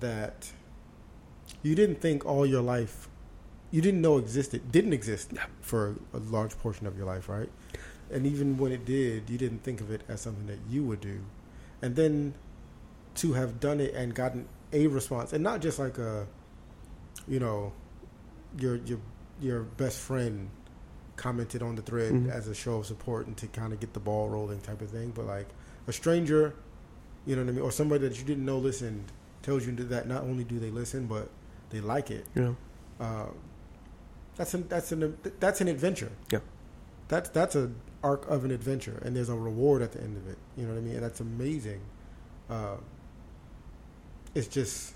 [0.00, 0.52] that
[1.62, 3.08] you didn't think all your life
[3.70, 5.44] you didn't know existed didn't exist Yeah.
[5.60, 7.50] for a large portion of your life, right?
[8.10, 11.00] And even when it did, you didn't think of it as something that you would
[11.02, 11.20] do.
[11.82, 12.34] And then
[13.16, 16.26] to have done it and gotten a response and not just like a
[17.26, 17.72] you know
[18.58, 18.98] your your
[19.40, 20.50] your best friend
[21.18, 22.30] commented on the thread Mhm.
[22.30, 24.88] as a show of support and to kind of get the ball rolling type of
[24.90, 25.10] thing.
[25.14, 25.48] But like
[25.86, 26.54] a stranger,
[27.26, 30.08] you know what I mean, or somebody that you didn't know listened tells you that
[30.08, 31.28] not only do they listen, but
[31.70, 32.24] they like it.
[32.34, 32.56] Know,
[33.00, 33.26] Uh,
[34.36, 36.12] that's an that's an that's an adventure.
[36.32, 36.40] Yeah.
[37.08, 37.70] That's that's a
[38.02, 40.38] arc of an adventure, and there's a reward at the end of it.
[40.56, 40.94] You know what I mean?
[40.94, 41.80] And that's amazing.
[42.48, 42.76] Uh,
[44.34, 44.94] it's just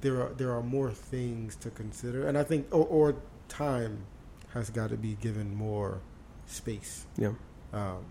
[0.00, 3.14] there are there are more things to consider, and I think or, or
[3.48, 4.04] time
[4.54, 6.00] has got to be given more
[6.46, 7.06] space.
[7.16, 7.32] yeah,
[7.72, 8.04] Um,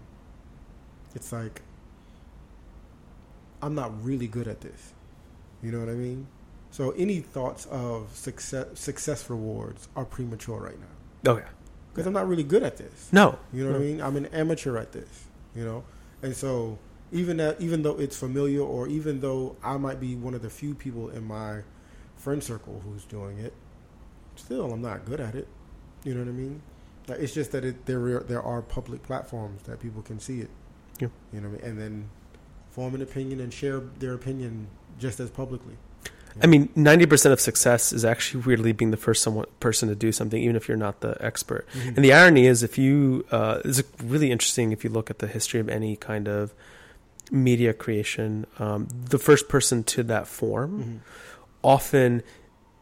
[1.16, 1.62] it's like
[3.62, 4.94] I'm not really good at this.
[5.62, 6.28] You know what I mean?
[6.72, 11.50] So any thoughts of success success rewards are premature right now oh yeah,
[11.94, 13.10] because I'm not really good at this.
[13.12, 14.02] no, You know what I mean?
[14.02, 15.26] I'm an amateur at this.
[15.56, 15.84] You know,
[16.24, 16.80] and so
[17.12, 20.50] even that, even though it's familiar, or even though I might be one of the
[20.50, 21.62] few people in my
[22.16, 23.54] friend circle who's doing it,
[24.38, 25.48] still I'm not good at it.
[26.04, 26.62] You know what I mean?
[27.08, 30.40] Like, it's just that it, there are- there are public platforms that people can see
[30.42, 30.50] it.
[31.00, 31.08] Yeah.
[31.34, 31.72] You know what I mean?
[31.72, 32.10] And then
[32.72, 34.68] form an opinion and share their opinion
[35.00, 35.76] just as publicly.
[36.42, 39.96] I mean, ninety percent of success is actually weirdly being the first someone, person to
[39.96, 41.68] do something, even if you're not the expert.
[41.74, 41.96] Mhm.
[41.98, 45.28] And the irony is, if you, uh, it's really interesting if you look at the
[45.28, 46.54] history of any kind of
[47.32, 51.00] media creation, um, the first person to that form Mhm.
[51.64, 52.24] often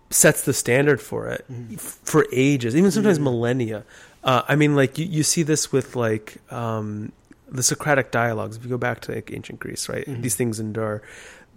[0.09, 1.79] sets the standard for it Mhm.
[1.79, 3.23] for ages, even sometimes Yeah.
[3.23, 3.83] millennia.
[4.23, 7.11] Uh, I mean, like you, you see this with like um,
[7.51, 8.57] the Socratic dialogues.
[8.57, 10.21] If you go back to like ancient Greece, right, mm-hmm.
[10.21, 11.01] these things endure.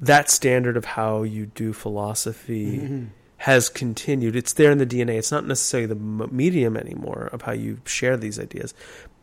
[0.01, 3.05] That standard of how you do philosophy mm-hmm.
[3.39, 4.37] has continued.
[4.37, 5.17] It's there in the DNA.
[5.19, 8.75] It's not necessarily the medium anymore of how you share these ideas,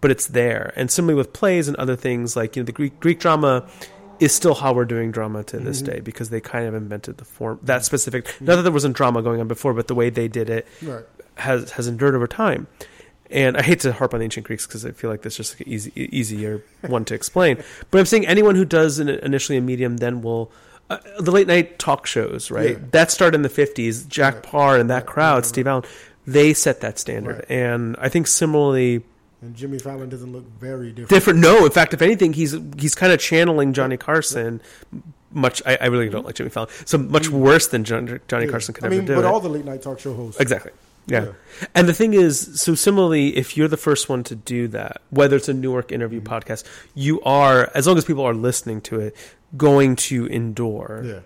[0.02, 0.74] but it's there.
[0.76, 3.68] And similarly with plays and other things like you know the Greek Greek drama
[4.20, 5.94] is still how we're doing drama to this mm-hmm.
[5.94, 8.26] day because they kind of invented the form that specific.
[8.26, 8.46] Mm-hmm.
[8.46, 11.04] Not that there wasn't drama going on before, but the way they did it right.
[11.36, 12.68] has has endured over time.
[13.32, 15.68] And I hate to harp on ancient Greeks because I feel like that's just like
[15.68, 17.64] an easy, easier one to explain.
[17.92, 20.52] But I'm saying anyone who does an, initially a medium then will.
[20.90, 22.72] Uh, the late night talk shows, right?
[22.72, 22.86] Yeah.
[22.90, 24.08] That started in the 50s.
[24.08, 24.44] Jack right.
[24.44, 25.46] Paar and that crowd, right.
[25.46, 25.84] Steve Allen,
[26.26, 27.46] they set that standard.
[27.48, 29.04] And I think similarly,
[29.42, 31.10] and Jimmy Fallon doesn't look very different.
[31.10, 31.40] Different?
[31.40, 31.66] No.
[31.66, 34.62] In fact, if anything, he's he's kind of channeling Johnny Carson.
[35.32, 36.70] Much, I, I really don't like Jimmy Fallon.
[36.86, 37.34] So much mm.
[37.34, 38.52] worse than John, Johnny yeah.
[38.52, 39.16] Carson could I mean, ever do.
[39.16, 39.26] But it.
[39.26, 40.72] all the late night talk show hosts, exactly.
[41.08, 41.26] Yeah.
[41.26, 41.68] yeah.
[41.76, 45.36] And the thing is, so similarly, if you're the first one to do that, whether
[45.38, 46.34] it's a Newark interview mm-hmm.
[46.34, 49.16] podcast, you are, as long as people are listening to it,
[49.56, 51.02] going to endure.
[51.04, 51.20] Yeah.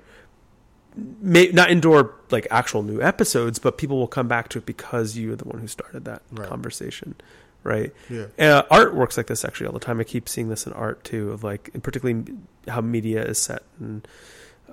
[0.96, 5.18] May, not endure like actual new episodes, but people will come back to it because
[5.18, 6.48] you're the one who started that right.
[6.48, 7.16] conversation
[7.64, 7.94] right?
[8.10, 8.28] Yeah.
[8.38, 10.00] Uh, art works like this actually all the time.
[10.00, 12.26] I keep seeing this in art too, of like, particularly
[12.68, 14.08] how media is set, and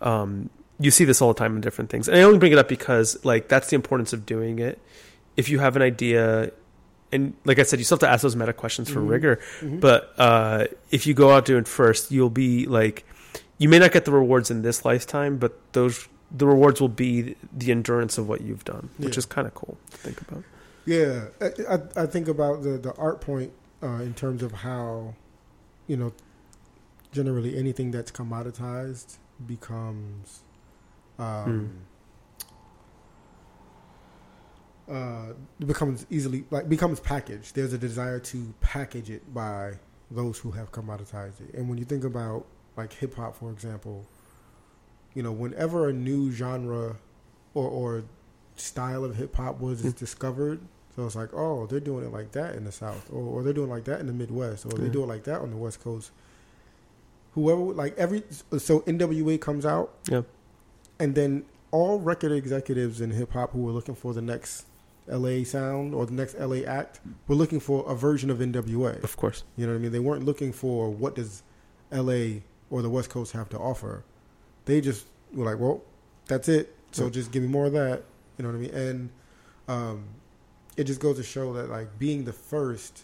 [0.00, 2.08] um, you see this all the time in different things.
[2.08, 4.80] And I only bring it up because like that's the importance of doing it.
[5.36, 6.52] If you have an idea,
[7.12, 9.08] and like I said, you still have to ask those meta questions for mm-hmm.
[9.08, 9.36] rigor.
[9.60, 9.80] Mm-hmm.
[9.80, 13.04] But uh, if you go out doing first, you'll be like,
[13.58, 17.34] you may not get the rewards in this lifetime, but those the rewards will be
[17.52, 19.18] the endurance of what you've done, which yeah.
[19.18, 20.44] is kind of cool to think about.
[20.86, 25.14] Yeah, I, I, think about the the art point uh, in terms of how,
[25.86, 26.12] you know,
[27.12, 30.42] generally anything that's commoditized becomes,
[31.18, 31.84] um,
[34.88, 35.30] mm.
[35.30, 37.54] uh, becomes easily like becomes packaged.
[37.54, 39.74] There's a desire to package it by
[40.10, 41.54] those who have commoditized it.
[41.54, 44.06] And when you think about like hip hop, for example,
[45.14, 46.96] you know, whenever a new genre
[47.54, 48.04] or or
[48.56, 49.94] style of hip hop was mm.
[49.96, 50.60] discovered,
[50.96, 53.52] so it's like, oh, they're doing it like that in the South, or, or they're
[53.52, 55.82] doing like that in the Midwest, or they do it like that on the West
[55.82, 56.10] Coast.
[57.34, 58.24] Whoever, like every,
[58.58, 60.22] so NWA comes out, yeah,
[60.98, 64.66] and then all record executives in hip hop who were looking for the next
[65.08, 69.02] LA sound or the next LA act were looking for a version of NWA.
[69.02, 69.92] Of course, you know what I mean.
[69.92, 71.42] They weren't looking for what does
[71.90, 74.04] LA or the West Coast have to offer.
[74.64, 75.82] They just were like, well,
[76.26, 76.74] that's it.
[76.92, 77.10] So yeah.
[77.10, 78.04] just give me more of that.
[78.40, 78.74] You know what I mean?
[78.74, 79.10] And
[79.68, 80.04] um,
[80.78, 83.02] it just goes to show that like being the first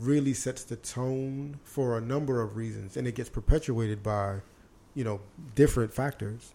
[0.00, 4.40] really sets the tone for a number of reasons, and it gets perpetuated by
[4.96, 5.20] you know
[5.54, 6.54] different factors.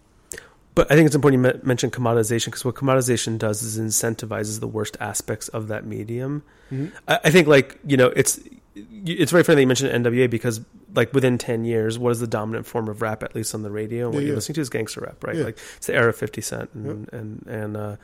[0.76, 4.68] But I think it's important you mention commoditization because what commoditization does is incentivizes the
[4.68, 6.44] worst aspects of that medium.
[6.74, 6.94] Mm-hmm.
[7.08, 8.38] I, I, think, like you know, it's
[8.76, 10.60] it's very funny that you mentioned NWA because,
[10.94, 13.72] like, within ten years, what is the dominant form of rap, at least on the
[13.72, 14.06] radio?
[14.06, 15.36] And what yeah, you're listening to is gangster rap, right?
[15.36, 15.44] Yeah.
[15.44, 17.14] Like, it's the era of Fifty Cent and yep.
[17.14, 17.96] and and uh,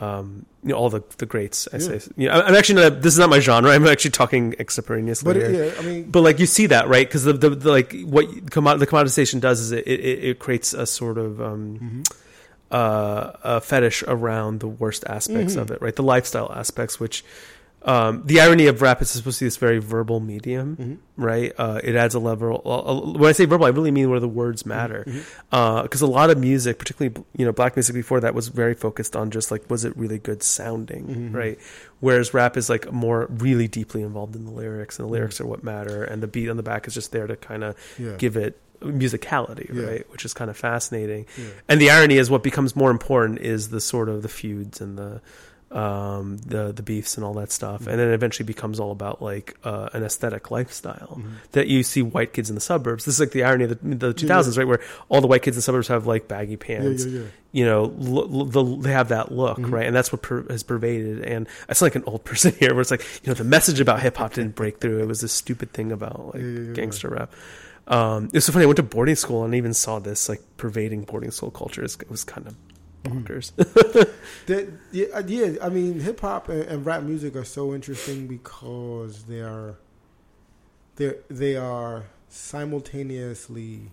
[0.00, 1.68] um, you know, all the the greats.
[1.72, 1.98] I yeah.
[1.98, 3.02] say, you know, I'm actually not.
[3.02, 3.70] This is not my genre.
[3.70, 5.26] I'm actually talking extemporaneously.
[5.26, 5.66] But here.
[5.66, 8.26] yeah, I mean, but like you see that right because the, the, the, like what
[8.46, 12.02] commod- the commoditization does is it, it, it creates a sort of um, mm-hmm.
[12.70, 15.62] uh, a fetish around the worst aspects mm-hmm.
[15.62, 15.94] of it, right?
[15.94, 17.22] The lifestyle aspects, which
[17.82, 21.22] um, the irony of rap is supposed to be this very verbal medium, mm-hmm.
[21.22, 21.52] right?
[21.56, 22.60] Uh, it adds a level.
[22.64, 26.04] Uh, when I say verbal, I really mean where the words matter, because mm-hmm.
[26.04, 29.16] uh, a lot of music, particularly you know black music before that, was very focused
[29.16, 31.36] on just like was it really good sounding, mm-hmm.
[31.36, 31.58] right?
[32.00, 35.46] Whereas rap is like more really deeply involved in the lyrics, and the lyrics mm-hmm.
[35.46, 37.76] are what matter, and the beat on the back is just there to kind of
[37.98, 38.16] yeah.
[38.16, 39.84] give it musicality, yeah.
[39.84, 40.12] right?
[40.12, 41.26] Which is kind of fascinating.
[41.38, 41.48] Yeah.
[41.68, 44.98] And the irony is, what becomes more important is the sort of the feuds and
[44.98, 45.20] the
[45.70, 47.90] um, the the beefs and all that stuff, mm-hmm.
[47.90, 51.34] and then it eventually becomes all about like uh, an aesthetic lifestyle mm-hmm.
[51.52, 53.04] that you see white kids in the suburbs.
[53.04, 54.58] This is like the irony of the, the 2000s, yeah, yeah.
[54.58, 57.04] right, where all the white kids in the suburbs have like baggy pants.
[57.04, 59.74] Yeah, you know, the, they have that look, mm-hmm.
[59.74, 61.24] right, and that's what per, has pervaded.
[61.24, 63.80] And I sound like an old person here, where it's like you know the message
[63.80, 65.00] about hip hop didn't break through.
[65.00, 67.32] It was this stupid thing about like gangster rap.
[67.86, 68.64] Um, it was so funny.
[68.64, 71.84] I went to boarding school and even saw this like pervading boarding school culture.
[71.84, 72.56] It was kind of
[73.02, 73.54] bonkers.
[74.46, 78.26] that, yeah, uh, yeah, I mean, hip hop and, and, rap music are so interesting
[78.26, 79.76] because they are
[80.96, 83.90] they they are simultaneously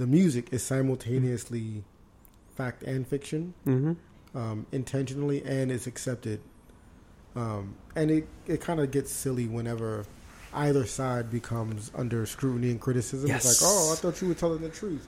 [0.00, 1.84] the music is simultaneously
[2.54, 4.36] fact and fiction, mm-hmm.
[4.36, 6.40] um, intentionally, and it's accepted.
[7.36, 10.06] Um, and it, it kind of gets silly whenever
[10.54, 13.28] either side becomes under scrutiny and criticism.
[13.28, 13.44] Yes.
[13.44, 15.06] It's like, oh, I thought you were telling the truth.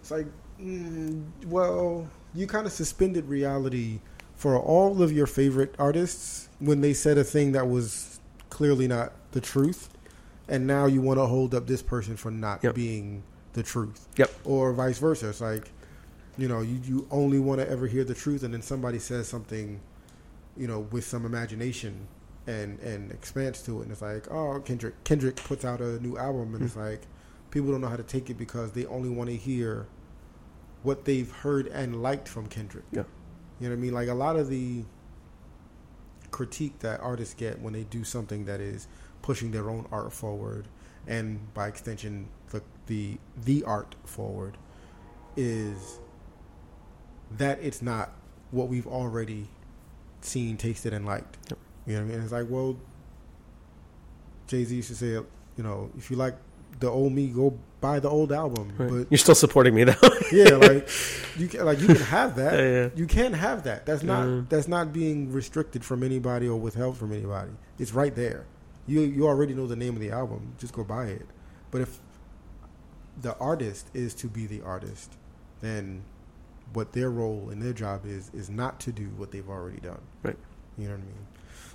[0.00, 0.26] It's like,
[0.58, 4.00] mm, well, you kind of suspended reality
[4.36, 9.12] for all of your favorite artists when they said a thing that was clearly not
[9.32, 9.88] the truth.
[10.48, 12.74] and now you want to hold up this person for not Yep.
[12.74, 14.08] being the truth.
[14.16, 14.32] Yep.
[14.44, 15.28] Or vice versa.
[15.28, 15.70] It's like,
[16.36, 19.28] you know, you, you only want to ever hear the truth, and then somebody says
[19.28, 19.78] something,
[20.56, 22.08] you know, with some imagination
[22.48, 26.16] and and expanse to it, and it's like, oh, Kendrick Kendrick puts out a new
[26.18, 26.64] album, and hmm.
[26.64, 27.02] it's like,
[27.52, 29.86] people don't know how to take it because they only want to hear
[30.82, 32.84] what they've heard and liked from Kendrick.
[32.92, 33.04] Yeah.
[33.60, 33.92] You know what I mean?
[33.92, 34.84] Like a lot of the
[36.30, 38.88] critique that artists get when they do something that is
[39.22, 40.68] pushing their own art forward
[41.06, 44.56] and by extension the the, the art forward
[45.36, 46.00] is
[47.30, 48.12] that it's not
[48.50, 49.48] what we've already
[50.20, 51.38] seen, tasted and liked.
[51.50, 51.58] Yep.
[51.86, 52.22] You know what I mean?
[52.22, 52.76] It's like, well,
[54.48, 55.26] Jay Z used to say, you
[55.58, 56.36] know, if you like
[56.80, 58.72] the old me, go buy the old album.
[58.76, 58.90] Right.
[58.90, 59.94] But You're still supporting me though.
[60.32, 60.88] yeah, like
[61.38, 62.52] you can, like you can have that.
[62.58, 62.88] Yeah, yeah.
[62.94, 63.86] You can't have that.
[63.86, 64.48] That's not Mhm.
[64.48, 67.52] that's not being restricted from anybody or withheld from anybody.
[67.78, 68.46] It's right there.
[68.86, 70.54] You you already know the name of the album.
[70.58, 71.26] Just go buy it.
[71.70, 72.00] But if
[73.20, 75.16] the artist is to be the artist,
[75.60, 76.02] then
[76.72, 80.00] what their role and their job is is not to do what they've already done.
[80.22, 80.36] Right.
[80.78, 81.26] You know what I mean?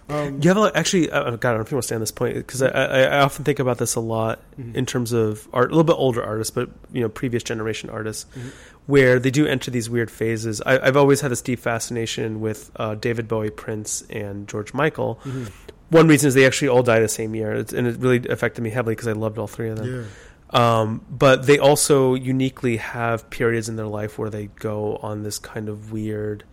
[0.08, 1.10] Um, You have a lot, actually.
[1.10, 2.68] Uh, God, I don't know if you want to stay on this point because I,
[2.70, 4.76] I, I often think about this a lot Mhm.
[4.76, 8.26] in terms of art, a little bit older artists, but you know, previous generation artists,
[8.38, 8.52] Mhm.
[8.86, 10.62] where they do enter these weird phases.
[10.66, 15.20] I, I've always had this deep fascination with uh, David Bowie, Prince, and George Michael.
[15.24, 15.50] mhm.
[15.90, 18.62] One reason is they actually all died the same year, it's, and it really affected
[18.64, 20.06] me heavily because I loved all three of them.
[20.54, 20.80] Yeah.
[20.82, 25.38] Um, but they also uniquely have periods in their life where they go on this
[25.40, 26.44] kind of weird,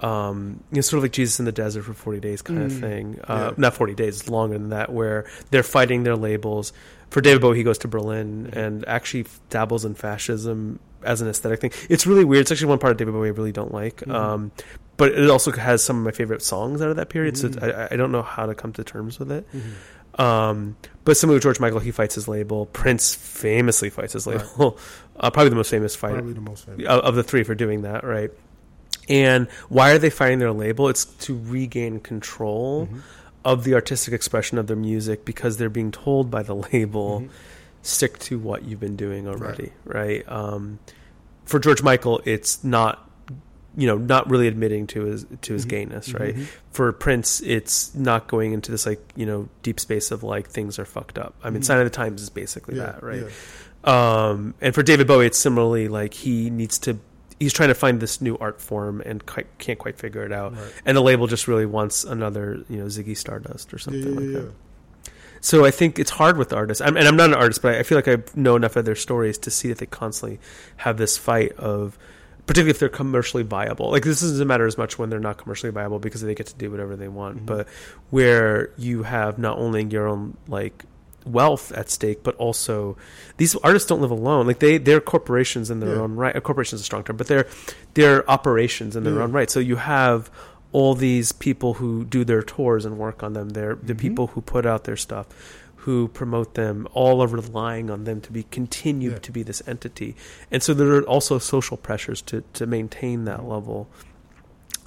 [0.00, 2.72] um, you know, sort of like Jesus in the desert for 40 days kind of
[2.72, 3.20] Mm, thing.
[3.24, 3.54] Uh, yeah.
[3.56, 6.72] Not 40 days, it's longer than that, where they're fighting their labels.
[7.10, 8.58] For David Bowie, he goes to Berlin Mm-hmm.
[8.58, 11.72] and actually dabbles in fascism as an aesthetic thing.
[11.88, 12.42] It's really weird.
[12.42, 13.96] It's actually one part of David Bowie I really don't like.
[13.98, 14.12] Mhm.
[14.14, 14.52] Um,
[14.96, 17.62] but it also has some of my favorite songs out of that period, so Mhm.
[17.62, 19.46] I, I don't know how to come to terms with it.
[19.52, 20.20] Mhm.
[20.20, 22.66] Um, but similar to George Michael, he fights his label.
[22.66, 24.36] Prince famously fights his Right.
[24.58, 24.78] label.
[25.16, 26.86] Uh, probably the most famous fighter the most famous.
[26.88, 28.32] of, of the three for doing that, right?
[29.08, 30.88] And why are they fighting their label?
[30.88, 33.00] It's to regain control Mhm.
[33.44, 37.28] of the artistic expression of their music because they're being told by the label, Mhm.
[37.82, 40.24] stick to what you've been doing already, right?
[40.26, 40.78] Um,
[41.44, 43.10] for George Michael, it's not,
[43.76, 45.68] you know, not really admitting to his to his Mhm.
[45.68, 46.34] gayness, right?
[46.36, 46.46] Mhm.
[46.72, 50.78] for Prince, it's not going into this like you know deep space of like things
[50.78, 51.34] are fucked up.
[51.44, 51.66] I mean, Mhm.
[51.66, 53.22] Sign of the Times is basically Yeah, that, right?
[53.22, 53.28] yeah.
[53.84, 56.96] Um, and for David Bowie, it's similarly like he needs to.
[57.38, 60.56] He's trying to find this new art form and quite, can't quite figure it out.
[60.56, 60.72] Right.
[60.84, 64.20] And the label just really wants another, you know, Ziggy Stardust or something yeah, yeah,
[64.20, 64.40] like yeah.
[64.40, 64.52] that.
[65.40, 66.80] So I think it's hard with artists.
[66.80, 68.94] I'm, and I'm not an artist, but I feel like I know enough of their
[68.94, 70.40] stories to see that they constantly
[70.78, 71.98] have this fight of,
[72.46, 73.90] particularly if they're commercially viable.
[73.90, 76.54] Like this doesn't matter as much when they're not commercially viable because they get to
[76.54, 77.42] do whatever they want.
[77.42, 77.46] Mhm.
[77.46, 77.68] But
[78.08, 80.86] where you have not only your own like
[81.24, 82.96] wealth at stake, but also
[83.38, 84.46] these artists don't live alone.
[84.46, 86.02] Like they, they're corporations in their Yeah.
[86.02, 86.34] own right.
[86.36, 87.46] A corporation is a strong term, but they're
[87.94, 89.22] they're operations in their Yeah.
[89.22, 89.50] own right.
[89.50, 90.30] So you have
[90.72, 93.50] all these people who do their tours and work on them.
[93.50, 93.98] They're the Mhm.
[93.98, 95.26] people who put out their stuff,
[95.76, 96.88] who promote them.
[96.92, 99.18] All are relying on them to be continued Yeah.
[99.20, 100.16] to be this entity,
[100.50, 103.88] and so there are also social pressures to to maintain that level.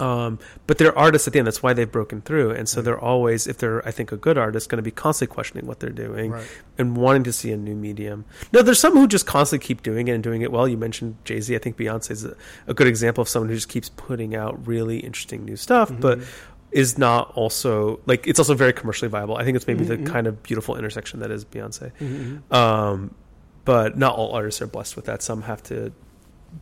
[0.00, 1.46] Um, but they're artists at the end.
[1.48, 2.84] That's why they've broken through, and so Right.
[2.84, 5.80] they're always, if they're, I think, a good artist, going to be constantly questioning what
[5.80, 6.46] they're doing Right.
[6.78, 8.24] and wanting to see a new medium.
[8.52, 10.68] No, there's some who just constantly keep doing it and doing it well.
[10.68, 11.54] You mentioned Jay Z.
[11.54, 12.36] I think Beyonce is a,
[12.68, 16.20] a good example of someone who just keeps putting out really interesting new stuff, but
[16.20, 16.24] Mhm.
[16.70, 19.36] is not also like it's also very commercially viable.
[19.36, 20.04] I think it's maybe Mhm.
[20.04, 21.90] the kind of beautiful intersection that is Beyonce.
[22.00, 22.54] Mhm.
[22.54, 23.14] Um,
[23.64, 25.22] but not all artists are blessed with that.
[25.22, 25.92] Some have to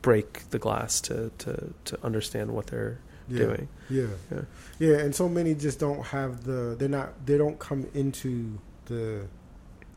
[0.03, 3.39] break the glass to to to understand what they're Yeah.
[3.39, 3.69] doing.
[3.91, 4.07] Yeah.
[4.31, 4.41] Yeah.
[4.79, 6.77] yeah, and so many just don't have the.
[6.79, 7.27] They're not.
[7.27, 9.27] They don't come into the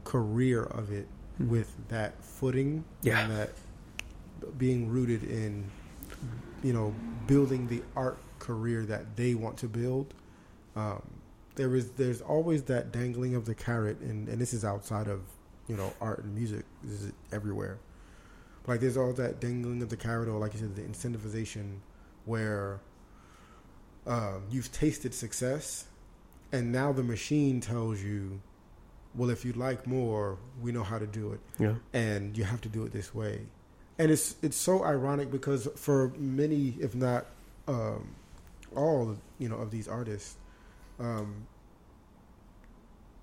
[0.03, 1.07] career of it
[1.39, 1.47] Mhm.
[1.49, 2.83] with that footing.
[3.01, 3.19] Yeah.
[3.21, 3.51] and that
[4.57, 5.65] being rooted in,
[6.63, 6.95] you know,
[7.27, 10.13] building the art career that they want to build.
[10.75, 11.01] Um,
[11.55, 15.21] there is there's always that dangling of the carrot, and and this is outside of
[15.67, 16.63] you know art and music.
[16.83, 17.77] This is everywhere.
[18.65, 21.79] Like there's all that dangling of the carrot, or like you said, the incentivization,
[22.25, 22.79] where
[24.07, 25.85] um, you've tasted success,
[26.51, 28.41] and now the machine tells you,
[29.15, 31.75] well, if you'd like more, we know how to do it Yeah.
[31.93, 33.41] and you have to do it this way.
[33.97, 37.25] And it's it's so ironic because for many, if not
[37.67, 38.15] um,
[38.75, 40.37] all, you know, of these artists,
[40.99, 41.47] um,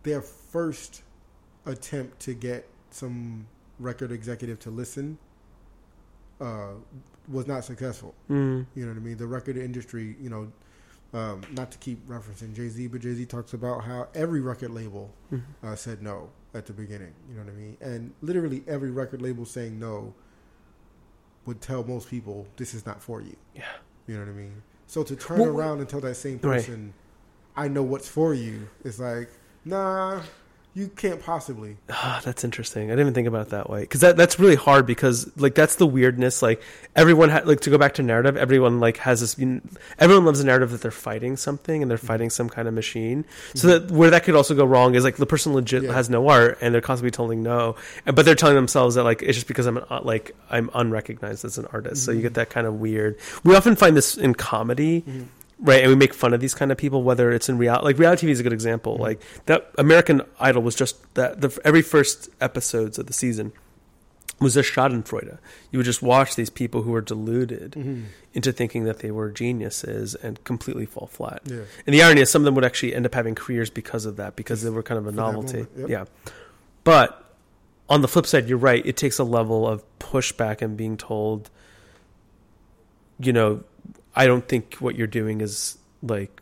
[0.02, 1.02] their first
[1.64, 3.46] attempt to get some
[3.78, 5.18] record executive to listen
[6.40, 6.72] uh,
[7.28, 8.14] was not successful.
[8.30, 8.66] Mm.
[8.74, 9.16] You know what I mean?
[9.16, 10.52] The record industry, you know,
[11.14, 14.70] Um, not to keep referencing Jay Z, but Jay Z talks about how every record
[14.70, 15.66] label Mm-hmm.
[15.66, 17.12] uh, said no at the beginning.
[17.28, 17.76] You know what I mean?
[17.80, 20.14] And literally every record label saying no
[21.46, 23.36] would tell most people this is not for you.
[23.54, 23.62] Yeah.
[24.06, 24.62] You know what I mean?
[24.86, 26.58] So to turn Well, around and tell that same Right.
[26.58, 26.92] person,
[27.56, 29.30] I know what's for you, it's like,
[29.64, 30.22] nah,
[30.76, 31.78] you can't possibly.
[31.90, 32.84] Ah, that's interesting.
[32.88, 35.54] I didn't even think about it that way because that that's really hard because like
[35.54, 36.42] that's the weirdness.
[36.42, 36.62] Like
[36.94, 38.36] everyone ha- like to go back to narrative.
[38.36, 39.38] Everyone like has this.
[39.38, 39.60] You know,
[39.98, 42.06] everyone loves a narrative that they're fighting something and they're Mm-hmm.
[42.06, 43.24] fighting some kind of machine.
[43.54, 45.92] So that where that could also go wrong is like the person legit Yeah.
[45.94, 49.34] has no art and they're constantly telling no, but they're telling themselves that like it's
[49.38, 52.04] just because I'm an, uh, like I'm unrecognized as an artist.
[52.04, 52.22] So you Mm-hmm.
[52.24, 53.16] get that kind of weird.
[53.44, 55.04] We often find this in comedy
[55.58, 57.98] right and we make fun of these kind of people whether it's in reality like
[57.98, 59.02] reality tv is a good example Mm-hmm.
[59.02, 63.52] like that american idol was just that the every first episodes of the season
[64.38, 65.38] was just schadenfreude
[65.70, 68.02] you would just watch these people who were deluded Mm-hmm.
[68.34, 71.62] into thinking that they were geniuses and completely fall flat Yeah.
[71.86, 74.16] and the irony is some of them would actually end up having careers because of
[74.16, 75.88] that because they were kind of a For novelty yep.
[75.88, 76.04] yeah
[76.84, 77.24] but
[77.88, 81.48] on the flip side you're right it takes a level of pushback and being told
[83.18, 83.62] you know
[84.16, 86.40] i don't think what you're doing is like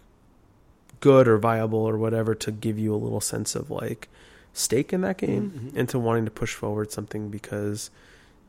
[1.01, 4.09] good or viable or whatever to give you a little sense of like
[4.53, 5.77] stake in that game Mhm.
[5.77, 7.91] into wanting to push forward something because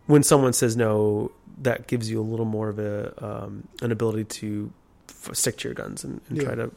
[0.06, 4.24] when someone says no that gives you a little more of a um, an ability
[4.26, 4.72] to
[5.10, 6.72] f- stick to your guns and, and try to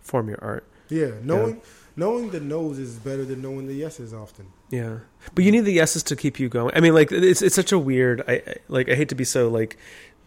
[0.00, 1.62] form your art Yeah, knowing
[1.96, 4.46] knowing the no's is better than knowing the yeses often.
[4.70, 4.98] Yeah,
[5.34, 6.72] but you need the yeses to keep you going.
[6.76, 8.22] I mean, like it's it's such a weird.
[8.28, 9.78] I I- like I hate to be so like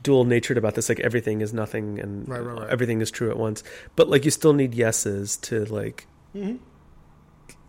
[0.08, 0.88] dual natured about this.
[0.90, 2.70] Like everything is nothing and Right, right, right.
[2.70, 3.64] everything is true at once.
[3.98, 6.58] But like you still need yeses to like Mm-hmm.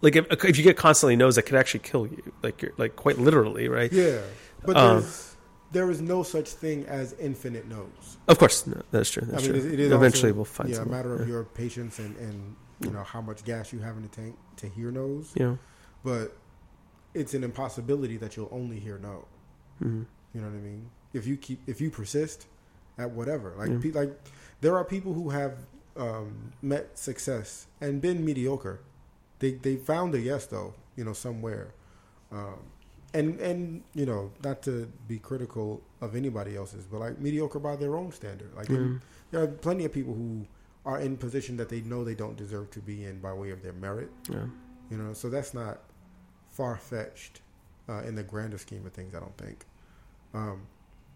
[0.00, 2.22] like if if you get constantly no's, that could actually kill you.
[2.42, 3.92] Like you're like quite literally, right?
[3.92, 4.20] Yeah,
[4.64, 5.04] but Um,
[5.72, 8.16] there's, no such thing as infinite no's.
[8.26, 9.26] Of course, no, that's true.
[9.30, 9.72] That's I mean, true.
[9.72, 11.34] it, is Eventually, also, we'll find yeah, a matter of yeah.
[11.34, 14.66] your patience and and you know how much gas you have in the tank to
[14.68, 15.32] hear no's.
[15.36, 15.56] yeah.
[16.04, 16.36] But
[17.14, 19.24] it's an impossibility that you'll only hear no.
[19.82, 20.06] Mhm.
[20.34, 20.82] You know what I mean?
[21.12, 22.46] If you keep if you persist
[22.98, 23.78] at whatever, like Yeah.
[23.82, 24.20] pe- like
[24.60, 25.54] there are people who have
[25.96, 28.80] um, met success and been mediocre.
[29.38, 31.68] They they found a yes though, you know, somewhere.
[32.30, 32.58] Um,
[33.14, 37.74] and and you know, not to be critical of anybody else's, but like mediocre by
[37.76, 38.54] their own standard.
[38.54, 39.00] Like Mm.
[39.30, 40.46] there are plenty of people who
[40.84, 43.62] are in position that they know they don't deserve to be in by way of
[43.62, 44.10] their merit.
[44.30, 44.46] yeah.
[44.90, 45.80] You know, so that's not
[46.50, 47.40] far fetched
[47.88, 49.14] uh, in the grander scheme of things.
[49.14, 49.64] I don't think.
[50.34, 50.62] Um,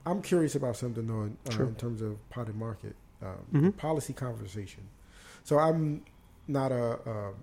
[0.05, 1.67] I'm curious about something though, in, uh, Sure.
[1.67, 3.77] in terms of Pod and Market um, Mhm.
[3.77, 4.83] policy conversation.
[5.45, 6.03] So I'm
[6.49, 7.35] not a, um,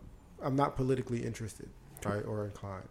[0.41, 1.69] I'm not politically interested,
[2.05, 2.83] right, or inclined.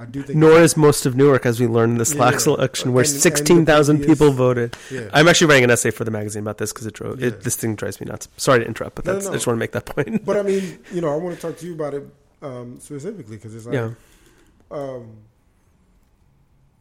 [0.00, 2.20] I do think, Nor is most of Newark, as we learned in this Yeah.
[2.26, 4.76] last election, where And- and 16,000 people voted.
[4.90, 7.28] yeah, I'm actually writing an essay for the magazine about this because it drove Yeah.
[7.28, 8.28] it, this thing drives me nuts.
[8.36, 10.24] Sorry to interrupt, but No, no, that's, I just want to make that point.
[10.24, 12.06] but I mean, you know, I want to talk to you about it
[12.40, 13.90] um, specifically because it's like, yeah,
[14.70, 15.08] um,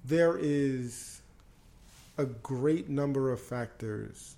[0.05, 1.16] there is
[2.17, 4.35] a great number of factors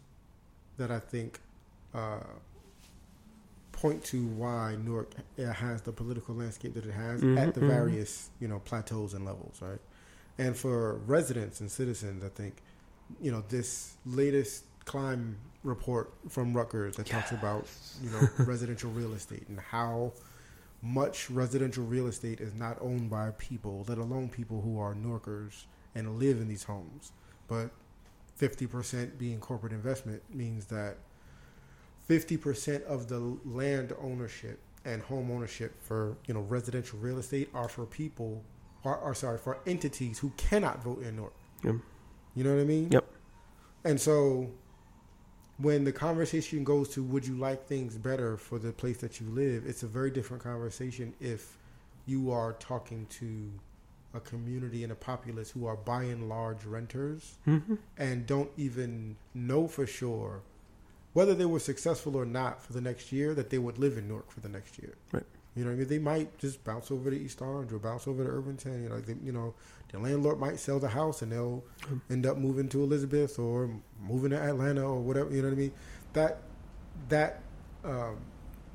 [0.78, 1.40] that I think
[1.94, 2.20] uh,
[3.72, 7.68] point to why Newark has the political landscape that it has Mhm, at the mhm.
[7.68, 9.80] various you know plateaus and levels, right?
[10.38, 12.62] And for residents and citizens, I think
[13.22, 17.68] you know this latest climb report from Rutgers that talks about
[18.02, 20.14] you know residential real estate and how
[20.82, 25.66] much residential real estate is not owned by people, let alone people who are Newarkers
[25.96, 27.12] and live in these homes.
[27.50, 27.72] But
[28.40, 30.98] 50% being corporate investment means that
[32.10, 37.68] 50% of the land ownership and home ownership for you know residential real estate are
[37.68, 38.42] for people
[38.86, 41.34] are, are sorry for entities who cannot vote in Newark.
[41.64, 41.76] Yep.
[42.36, 42.90] You know what I mean?
[42.92, 43.06] Yep.
[43.84, 44.50] And so
[45.58, 49.30] when the conversation goes to would you like things better for the place that you
[49.30, 51.58] live, it's a very different conversation if
[52.06, 53.52] you are talking to
[54.14, 59.16] a community and a populace who are by and large renters hmm and don't even
[59.34, 60.42] know for sure
[61.14, 64.08] whether they were successful or not for the next year that they would live in
[64.08, 64.94] Newark for the next year.
[65.12, 65.24] Right.
[65.56, 65.88] You know what I mean?
[65.88, 68.84] They might just bounce over to East Orange or bounce over to Irvington.
[68.84, 69.56] You know, they, you know,
[69.92, 72.02] the landlord might sell the house and they'll Mhm.
[72.12, 75.32] end up moving to Elizabeth or moving to Atlanta or whatever.
[75.34, 75.72] You know what I mean?
[76.14, 76.42] That
[77.10, 77.42] that
[77.84, 78.18] um,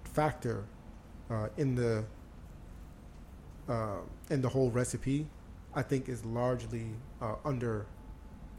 [0.05, 0.65] factor
[1.31, 2.05] uh, in the
[3.69, 3.99] uh,
[4.31, 5.27] in the whole recipe,
[5.75, 6.87] I think, is largely
[7.21, 7.87] uh, under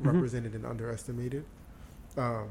[0.02, 0.56] Mhm.
[0.56, 1.46] and underestimated.
[2.18, 2.50] Um,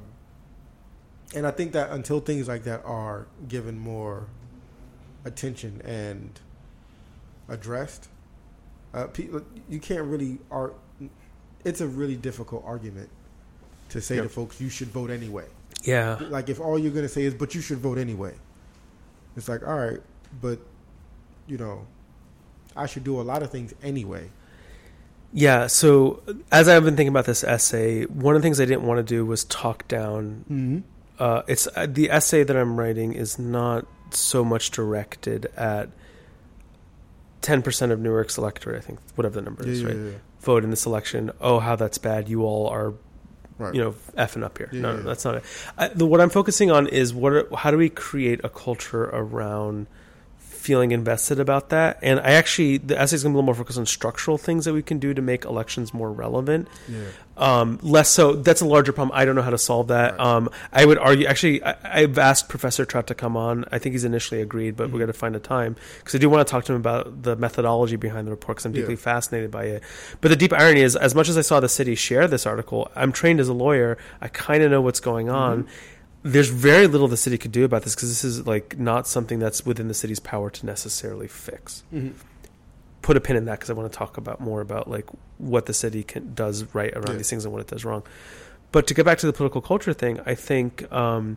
[1.34, 4.26] and I think that until things like that are given more
[5.24, 6.38] attention and
[7.48, 8.08] addressed,
[8.94, 10.74] uh, people, you can't really art.
[11.64, 13.08] It's a really difficult argument
[13.90, 14.24] to say Yep.
[14.24, 15.46] to folks you should vote anyway.
[15.82, 16.18] Yeah.
[16.30, 18.34] Like if all you're going to say is, "But you should vote anyway,"
[19.36, 20.00] it's like, all right,
[20.40, 20.58] but
[21.46, 21.86] you know,
[22.76, 24.30] I should do a lot of things anyway.
[25.32, 25.66] Yeah.
[25.66, 26.22] So
[26.52, 29.02] as I've been thinking about this essay, one of the things I didn't want to
[29.02, 30.44] do was talk down.
[30.50, 30.78] Mm-hmm.
[31.18, 35.90] Uh, it's uh, the essay that I'm writing is not so much directed at
[37.40, 38.76] ten percent of Newark's electorate.
[38.76, 39.96] I think whatever the number is, yeah, right?
[39.96, 40.10] yeah.
[40.40, 41.30] Vote in this election.
[41.40, 42.28] Oh, how that's bad!
[42.28, 42.94] You all are
[43.56, 43.72] Right.
[43.72, 44.68] you know effing up here.
[44.72, 45.44] No, no, that's not it.
[45.78, 49.04] I, the, what I'm focusing on is what are, how do we create a culture
[49.04, 49.86] around
[50.64, 51.98] feeling invested about that?
[52.02, 54.38] And I actually the essay is going to be a little more focused on structural
[54.38, 56.68] things that we can do to make elections more relevant.
[56.88, 57.02] yeah.
[57.36, 58.34] Um, less so.
[58.34, 59.10] That's a larger problem.
[59.18, 60.12] I don't know how to solve that.
[60.12, 60.20] Right.
[60.20, 61.26] Um, I would argue.
[61.26, 63.64] Actually, I, I've asked Professor Trout to come on.
[63.72, 64.92] I think he's initially agreed, but Mm-hmm.
[64.94, 67.24] we got to find a time because I do want to talk to him about
[67.24, 68.82] the methodology behind the report because I'm Yeah.
[68.82, 69.82] deeply fascinated by it.
[70.20, 72.88] But the deep irony is, as much as I saw the city share this article,
[72.94, 73.98] I'm trained as a lawyer.
[74.20, 75.64] I kind of know what's going on.
[75.64, 75.70] Mm-hmm.
[76.26, 79.38] There's very little the city could do about this because this is like not something
[79.38, 82.14] that's within the city's power to necessarily fix Mhm.
[83.02, 85.06] put a pin in that because I want to talk about more about like
[85.36, 87.16] what the city can, does right around Yeah.
[87.18, 88.02] these things and what it does wrong.
[88.72, 91.36] But to get back to the political culture thing, I think um,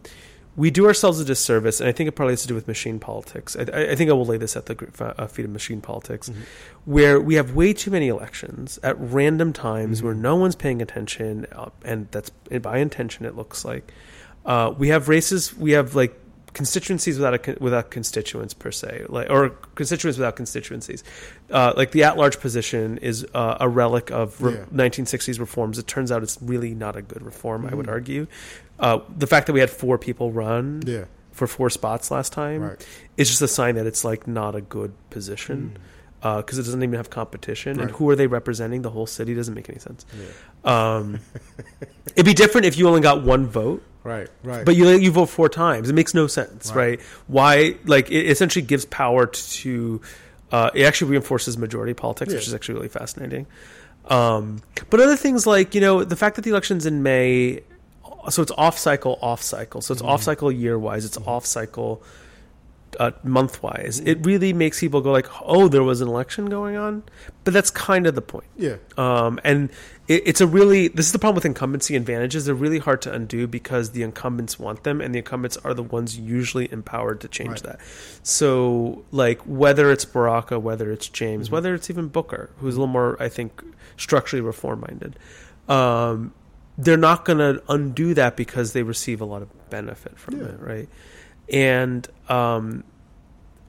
[0.56, 2.98] we do ourselves a disservice, and I think it probably has to do with machine
[3.00, 3.56] politics.
[3.58, 4.88] I, I- think I will lay this at the
[5.20, 6.36] uh, feet of machine politics, Mhm.
[6.86, 10.04] where we have way too many elections at random times Mhm.
[10.06, 12.30] where no one's paying attention, uh, and that's
[12.62, 13.26] by intention.
[13.26, 13.92] It looks like
[14.48, 15.56] uh, we have races.
[15.56, 16.20] We have like
[16.54, 21.04] constituencies without a, without constituents per se, like or constituents without constituencies.
[21.52, 24.66] Uh, like the at-large position is uh, a relic of re- Yeah.
[24.74, 25.78] 1960s reforms.
[25.78, 27.68] It turns out it's really not a good reform.
[27.68, 27.92] I would Mhm.
[27.92, 28.28] argue.
[28.80, 31.06] Uh, the fact that we had four people run Yeah.
[31.32, 32.88] for four spots last time Right.
[33.18, 35.78] is just a sign that it's like not a good position
[36.22, 37.80] because it doesn't even have competition.
[37.80, 37.96] And Mm.
[37.98, 38.82] Who are they representing?
[38.82, 40.06] The whole city doesn't make any sense.
[40.18, 40.96] Yeah.
[40.96, 41.20] Um,
[42.16, 43.84] it'd be different if you only got one vote.
[44.08, 44.28] Right.
[44.44, 44.66] Right.
[44.66, 45.90] But you you vote four times.
[45.90, 46.76] It makes no sense, right?
[46.76, 47.00] Right.
[47.28, 47.76] Why?
[47.86, 50.02] Like it essentially gives power to.
[50.52, 53.48] Uh, it actually reinforces majority politics, which is actually really fascinating.
[54.06, 57.62] Um, but other things like you know the fact that the election's in May,
[58.30, 59.82] so it's off cycle, off cycle.
[59.82, 60.12] So it's Mm-hmm.
[60.12, 61.04] off cycle year wise.
[61.04, 62.02] It's off cycle
[63.00, 64.00] uh, month wise.
[64.00, 64.08] Mm-hmm.
[64.08, 67.04] It really makes people go like, oh, there was an election going on.
[67.44, 68.46] But that's kind of the point.
[68.56, 68.78] yeah.
[68.98, 69.70] Um, and
[70.08, 72.46] it, it's a really this is the problem with incumbency advantages.
[72.46, 75.84] They're really hard to undo because the incumbents want them, and the incumbents are the
[75.84, 77.64] ones usually empowered to change Right.
[77.64, 77.80] that.
[78.24, 81.52] So, like whether it's Baraka, whether it's James, Mhm.
[81.52, 83.62] whether it's even Booker, who's a little more, I think,
[83.98, 85.18] structurally reform minded,
[85.68, 86.34] um,
[86.78, 90.46] they're not going to undo that because they receive a lot of benefit from Yeah.
[90.50, 90.90] it, right?
[91.50, 92.84] And um,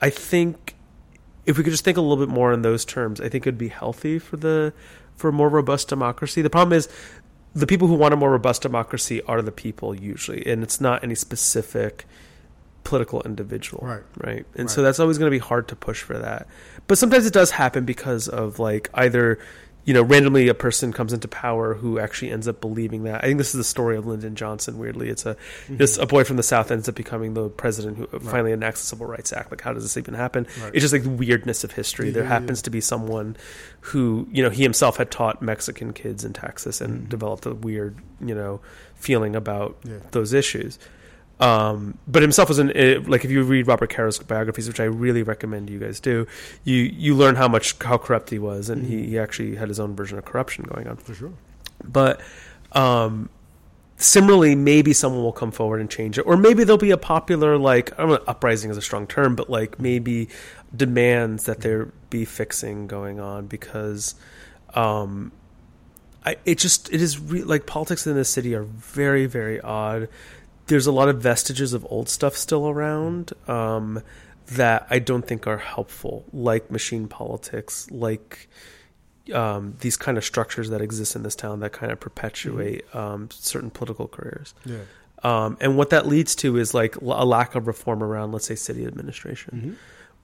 [0.03, 0.75] I think
[1.47, 3.57] if we could just think a little bit more in those terms, I think it'd
[3.57, 4.73] be healthy for the
[5.19, 6.41] for a more robust democracy.
[6.41, 6.89] The problem is
[7.55, 11.03] the people who want a more robust democracy are the people usually, and it's not
[11.05, 12.07] any specific
[12.85, 14.03] political individual, Right.
[14.17, 16.47] Right, and so that's always going to be hard to push for that.
[16.87, 19.39] But sometimes it does happen because of like either
[19.89, 23.25] you know randomly a person comes into power who actually ends up believing that.
[23.25, 24.77] I think this is the story of Lyndon Johnson.
[24.79, 25.35] Weirdly, it's a
[25.67, 28.87] this a boy from the South ends up becoming the president who finally enacts the
[28.87, 29.51] Civil Rights Act.
[29.51, 30.47] Like, how does this even happen?
[30.61, 30.75] Right.
[30.75, 32.09] It's just like the weirdness of history.
[32.09, 32.65] Yeah, there yeah, happens yeah.
[32.65, 33.35] to be someone
[33.81, 37.09] who, you know, he himself had taught Mexican kids in Texas and Mhm.
[37.09, 38.61] developed a weird, you know,
[38.95, 39.79] feeling about
[40.11, 40.79] those issues.
[41.41, 44.85] Um, but himself was an uh, like if you read Robert Caro's biographies, which I
[44.85, 46.27] really recommend you guys do,
[46.65, 49.05] you you learn how much how corrupt he was, and he, Mhm.
[49.07, 50.97] he actually had his own version of corruption going on.
[50.97, 51.33] For sure.
[51.85, 52.21] But
[52.73, 53.29] um,
[53.99, 57.57] similarly, maybe someone will come forward and change it, or maybe there'll be a popular
[57.57, 60.29] like I don't know, uprising is a strong term, but like maybe
[60.77, 64.17] demands that there be fixing going on because
[64.75, 65.31] um,
[66.27, 70.09] I, it just it is re- like politics in this city are very very odd.
[70.69, 74.03] There's a lot of vestiges of old stuff still around um,
[74.53, 78.49] that I don't think are helpful, like machine politics, like
[79.35, 83.29] um, these kind of structures that exist in this town that kind of perpetuate um,
[83.31, 84.55] certain political careers.
[84.65, 84.79] Yeah.
[85.23, 88.47] Um, and what that leads to is like l- a lack of reform around, let's
[88.47, 89.73] say, city administration Mm-hmm.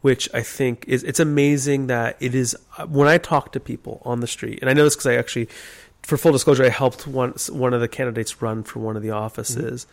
[0.02, 2.54] which I think is it's amazing that it is
[2.88, 5.48] when I talk to people on the street, and I know this because I actually,
[6.02, 9.10] for full disclosure, I helped one one of the candidates run for one of the
[9.10, 9.86] offices,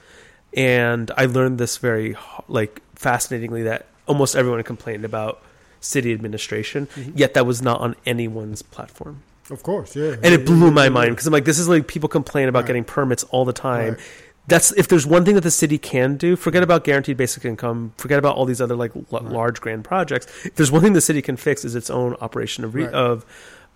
[0.56, 2.16] and I learned this very
[2.48, 5.42] like fascinatingly that almost everyone complained about
[5.80, 7.14] city administration, Mhm.
[7.16, 9.96] yet that was not on anyone's platform, Of course.
[9.96, 10.16] Yeah.
[10.22, 12.48] and it blew yeah, my yeah, mind because I'm like, this is like people complain
[12.50, 12.68] about Right.
[12.68, 14.00] getting permits all the time Right.
[14.48, 17.94] that's if there's one thing that the city can do forget about guaranteed basic income
[17.98, 19.24] forget about all these other like l- Right.
[19.32, 22.64] large grand projects if there's one thing the city can fix is its own operation
[22.64, 23.24] of re- of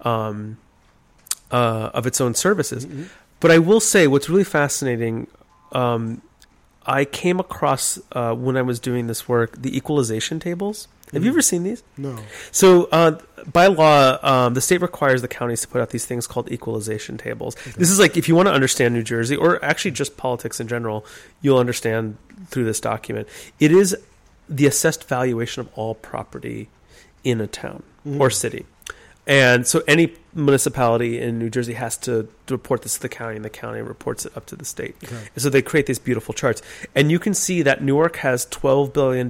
[0.02, 0.58] um
[1.52, 3.06] uh of its own services Mhm.
[3.40, 5.28] but i will say what's really fascinating
[5.72, 6.22] um
[6.88, 10.88] I came across uh, when I was doing this work the equalization tables.
[11.14, 11.34] Have you Mhm.
[11.36, 11.84] ever seen these?
[11.98, 12.18] No.
[12.52, 13.20] So, uh,
[13.52, 17.18] by law, um, the state requires the counties to put out these things called equalization
[17.18, 17.56] tables.
[17.78, 20.68] This is like if you want to understand New Jersey or actually just politics in
[20.68, 21.06] general,
[21.42, 22.18] you'll understand
[22.50, 23.28] through this document.
[23.60, 23.96] It is
[24.50, 26.70] the assessed valuation of all property
[27.24, 28.34] in a town or Mhm.
[28.34, 28.66] city.
[29.28, 33.44] And so any municipality in New Jersey has to report this to the county, and
[33.44, 34.96] the county reports it up to the state.
[35.04, 35.16] Okay.
[35.34, 36.62] And so they create these beautiful charts.
[36.94, 39.26] And you can see that Newark has $12 billion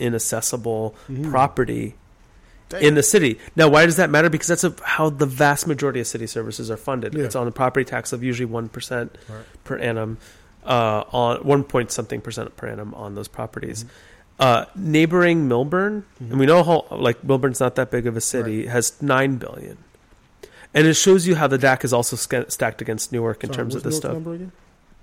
[0.00, 1.30] in assessable Mhm.
[1.30, 1.94] property
[2.70, 2.82] Damn.
[2.82, 3.38] in the city.
[3.54, 4.28] Now, why does that matter?
[4.28, 7.14] Because that's a, how the vast majority of city services are funded.
[7.14, 7.22] Yeah.
[7.24, 9.38] It's on the property tax of usually 1% Right.
[9.62, 10.18] per annum,
[10.64, 13.84] uh, on 1 point something percent per annum on those properties.
[13.84, 13.92] Mm-hmm.
[14.38, 16.30] Uh, neighboring Millburn, Mhm.
[16.32, 19.78] and we know how like Millburn's not that big of a city, has nine billion,
[20.74, 23.74] and it shows you how the DAC is also stacked against Newark in Sorry, terms
[23.74, 24.50] of this Newark's stuff.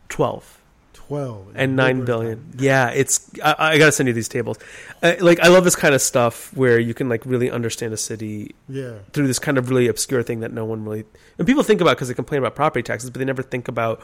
[0.09, 0.59] Twelve
[0.93, 2.45] Twelve and nine Millburn's billion.
[2.59, 4.57] Yeah, it's I, I gotta send you these tables.
[5.01, 7.97] Uh, like I love this kind of stuff where you can like really understand a
[7.97, 8.93] city Yeah.
[9.13, 11.05] through this kind of really obscure thing that no one really
[11.39, 14.01] and people think about because they complain about property taxes, but they never think about.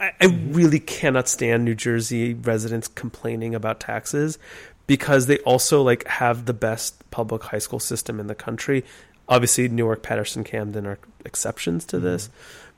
[0.00, 4.38] I, I really cannot stand New Jersey residents complaining about taxes
[4.86, 8.84] because they also like have the best public high school system in the country.
[9.28, 12.30] Obviously, Newark, Paterson, Camden are exceptions to this,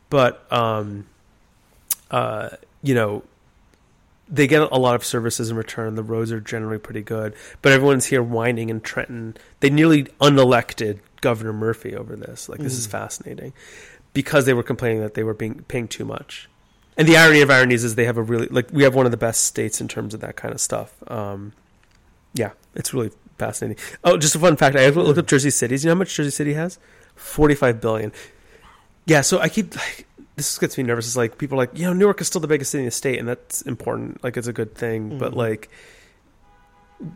[0.08, 1.06] but um,
[2.10, 2.50] uh,
[2.82, 3.22] you know,
[4.28, 5.94] they get a lot of services in return.
[5.94, 9.36] The roads are generally pretty good, but everyone's here whining in Trenton.
[9.60, 12.48] They nearly unelected Governor Murphy over this.
[12.48, 12.90] Like this is Mhm.
[12.90, 13.52] fascinating
[14.12, 16.48] because they were complaining that they were being paying too much.
[16.96, 19.12] And the irony of ironies is they have a really like we have one of
[19.12, 20.92] the best states in terms of that kind of stuff.
[21.10, 21.52] Um,
[22.34, 23.82] yeah, it's really fascinating.
[24.04, 25.82] Oh, just a fun fact: I looked up Jersey cities.
[25.84, 26.78] You know how much Jersey City has?
[27.16, 28.12] Forty-five billion.
[29.06, 31.06] Yeah, so I keep like, this gets me nervous.
[31.06, 32.90] It's like people are like, you know, Newark is still the biggest city in the
[32.90, 34.22] state, and that's important.
[34.22, 35.18] Like, it's a good thing.
[35.18, 35.36] But Mhm.
[35.36, 35.70] like,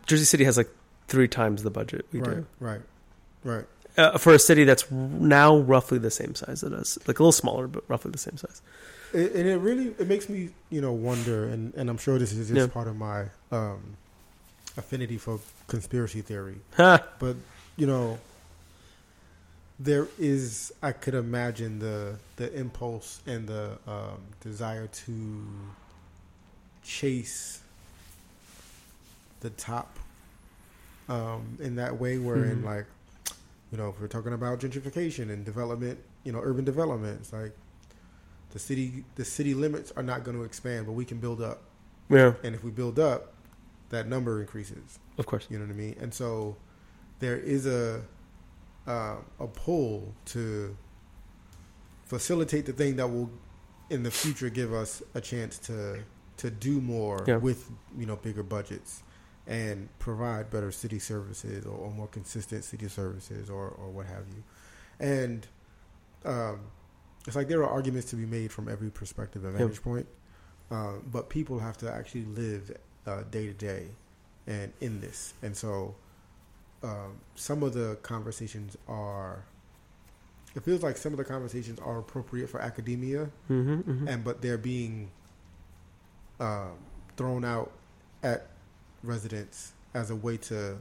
[0.07, 0.69] Jersey City has like
[1.07, 2.35] three times the budget we Right.
[2.37, 2.81] do Right.
[3.43, 3.65] Right.
[3.97, 7.31] uh, for a city that's now roughly the same size as us, like a little
[7.31, 8.61] smaller, but roughly the same size.
[9.13, 12.31] It, and it really it makes me you know wonder, and, and I'm sure this
[12.33, 12.73] is just Yeah.
[12.73, 13.97] part of my um,
[14.77, 16.57] affinity for conspiracy theory.
[16.77, 17.35] But
[17.77, 18.19] you know,
[19.79, 25.45] there is I could imagine the the impulse and the um, desire to
[26.83, 27.61] chase
[29.41, 29.97] the top
[31.09, 32.65] um, in that way, wherein Mhm.
[32.65, 32.85] like
[33.71, 37.51] you know if we're talking about gentrification and development, you know, urban development, it's like
[38.55, 41.59] the city the city limits are not going to expand, but we can build up,
[42.09, 43.33] Yeah, and if we build up,
[43.89, 44.97] that number increases.
[45.17, 45.45] of course.
[45.49, 45.95] You know what I mean?
[45.99, 46.55] And so
[47.19, 48.01] there is a
[48.87, 50.75] uh, a pull to
[52.05, 53.29] facilitate the thing that will
[53.89, 55.99] in the future give us a chance to
[56.37, 57.37] to do more Yeah.
[57.37, 59.03] with you know bigger budgets
[59.47, 64.25] and provide better city services or, or more consistent city services or, or what have
[64.35, 64.43] you.
[64.99, 65.45] And
[66.25, 66.61] um,
[67.27, 70.07] it's like there are arguments to be made from every perspective and vantage point.
[70.71, 73.87] Um, but people have to actually live uh, day to day
[74.47, 75.33] and in this.
[75.43, 75.95] And so
[76.83, 79.43] um, some of the conversations are.
[80.55, 84.41] It feels like some of the conversations are appropriate for academia, hmm hmm and but
[84.41, 85.11] they're being
[86.39, 86.77] um,
[87.17, 87.71] thrown out
[88.23, 88.47] at
[89.03, 90.77] residents as a way to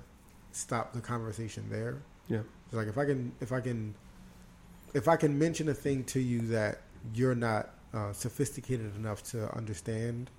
[0.53, 2.03] stop the conversation there.
[2.29, 2.41] Yeah.
[2.67, 3.95] It's like if I can, if I can,
[4.95, 6.81] if I can mention a thing to you that
[7.15, 10.31] you're not uh, sophisticated enough to understand,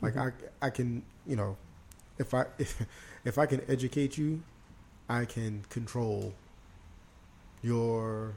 [0.00, 0.32] like Mhm.
[0.62, 1.56] I, I can, you know,
[2.18, 2.86] if I if,
[3.24, 4.42] if I can educate you,
[5.08, 6.32] I can control
[7.62, 8.34] your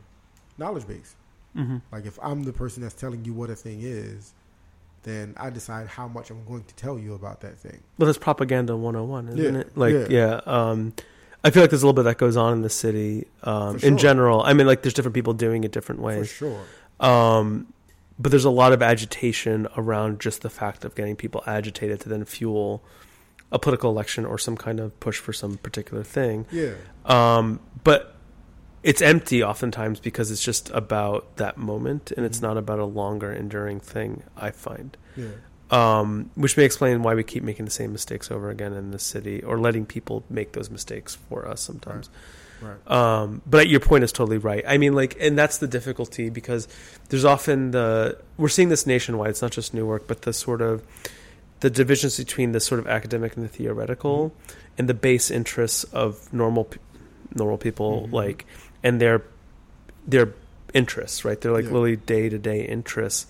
[0.57, 1.15] knowledge base.
[1.55, 4.33] hmm Like if I'm the person that's telling you what a thing is,
[5.03, 7.81] then I decide how much I'm going to tell you about that thing.
[7.97, 9.77] Well, that's propaganda 101, isn't Yeah, it?
[9.77, 10.07] Like, yeah.
[10.09, 10.41] yeah.
[10.45, 10.93] um,
[11.43, 13.85] I feel like there's a little bit that goes on in the city um, For
[13.87, 14.41] in general.
[14.43, 16.29] I mean, like, there's different people doing it different For ways.
[16.29, 16.61] sure.
[16.99, 17.73] Um,
[18.19, 22.09] but there's a lot of agitation around just the fact of getting people agitated to
[22.09, 22.83] then fuel
[23.51, 26.45] a political election or some kind of push for some particular thing.
[26.51, 26.73] Yeah.
[27.05, 28.15] Um, but
[28.83, 32.43] it's empty oftentimes because it's just about that moment and it's Mhm.
[32.43, 34.95] not about a longer enduring thing, I find.
[35.15, 35.27] Yeah.
[35.71, 38.99] Um, which may explain why we keep making the same mistakes over again in the
[38.99, 42.09] city or letting people make those mistakes for us sometimes.
[42.61, 42.91] Right.
[42.91, 44.63] Um, but your point is totally right.
[44.67, 46.67] I mean, like, and that's the difficulty because
[47.09, 49.29] there's often the we're seeing this nationwide.
[49.29, 50.83] It's not just Newark, but the sort of
[51.61, 54.33] the divisions between the sort of academic and the theoretical,
[54.77, 56.69] and the base interests of normal
[57.33, 58.11] normal people, Mhm.
[58.13, 58.45] like,
[58.83, 59.21] and their
[60.05, 60.33] their
[60.73, 61.39] interests, right?
[61.39, 61.71] They're like Yeah.
[61.71, 63.25] really day to day interests,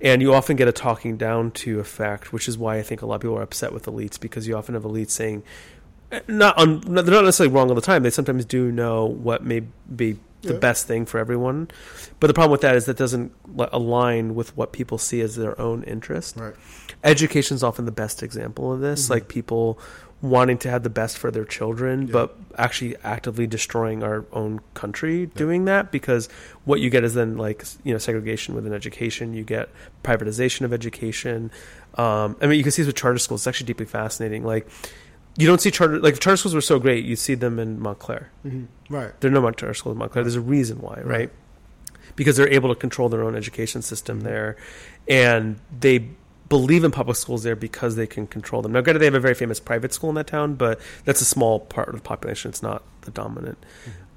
[0.00, 3.06] and you often get a talking down to effect, which is why I think a
[3.06, 5.42] lot of people are upset with elites because you often have elites saying,
[6.12, 8.02] eh, not on, they're not necessarily wrong all the time.
[8.02, 9.60] They sometimes do know what may
[9.94, 10.58] be the Yeah.
[10.60, 11.68] best thing for everyone,
[12.20, 13.32] but the problem with that is that doesn't
[13.72, 16.36] align with what people see as their own interest.
[16.36, 16.54] Right.
[17.02, 19.10] Education is often the best example of this, Mhm.
[19.10, 19.78] like people
[20.22, 22.12] wanting to have the best for their children, Yeah.
[22.12, 26.28] but actually actively destroying our own country doing that because
[26.64, 29.34] what you get is then like you know segregation within education.
[29.34, 29.68] You get
[30.02, 31.50] privatization of education.
[31.96, 33.42] Um, i mean you can see this with charter schools.
[33.42, 34.42] It's actually deeply fascinating.
[34.44, 34.66] Like
[35.36, 38.30] you don't see charter like charter schools were so great you see them in montclair.
[38.42, 39.12] Hmm Right.
[39.20, 40.24] there are no charter schools in montclair.
[40.24, 41.30] There's a reason why right, Right.
[42.16, 44.24] because they're able to control their own education system Mhm.
[44.24, 44.56] there
[45.08, 46.08] and they
[46.48, 49.20] believe in public schools there because they can control them now granted they have a
[49.20, 52.48] very famous private school in that town but that's a small part of the population
[52.48, 53.58] it's not the dominant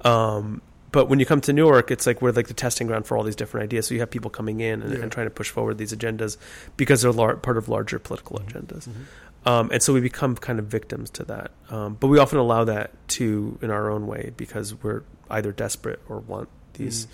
[0.04, 0.62] um,
[0.92, 3.22] but when you come to Newark, it's like we're like the testing ground for all
[3.22, 3.86] these different ideas.
[3.86, 5.02] So you have people coming in and, Yeah.
[5.02, 6.36] and trying to push forward these agendas
[6.76, 8.88] because they're lar- part of larger political agendas.
[8.88, 9.48] Mhm.
[9.48, 11.52] Um, and so we become kind of victims to that.
[11.70, 16.00] Um, but we often allow that to in our own way because we're either desperate
[16.08, 17.08] or want these Mhm.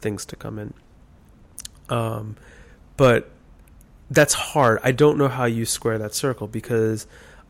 [0.00, 0.74] things to come in.
[1.88, 2.34] Um,
[2.96, 3.30] but
[4.10, 4.80] that's hard.
[4.82, 7.06] I don't know how you square that circle because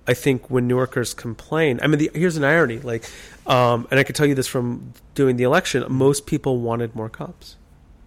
[0.06, 2.78] I think when Newarkers complain, I mean, the, here's an irony.
[2.78, 3.04] Like,
[3.46, 5.84] um, and I can tell you this from doing the election.
[5.88, 7.56] Most people wanted more cops.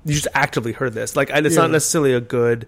[0.06, 1.16] You just actively heard this.
[1.16, 2.68] Like, and it's not necessarily a good,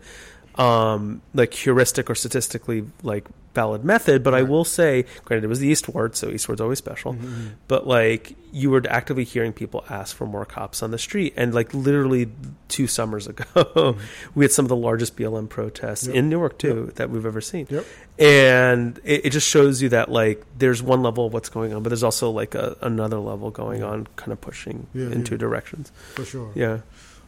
[0.58, 4.22] um, like heuristic or statistically like valid method.
[4.24, 7.14] But I will say, granted, it was the East Ward, so East Ward's always special
[7.14, 7.52] Mhm.
[7.70, 11.54] but like you were actively hearing people ask for more cops on the street and
[11.54, 12.30] like literally
[12.70, 13.98] two summers ago
[14.34, 16.16] we had some of the largest blm protests Yep.
[16.16, 17.86] in newark too that we've ever seen Yep.
[18.20, 21.84] and it, it just shows you that like there's one level of what's going on
[21.84, 23.88] but there's also like a, another level going Yeah.
[23.88, 26.52] on kind of pushing Yeah, in two directions For sure.
[26.56, 26.80] yeah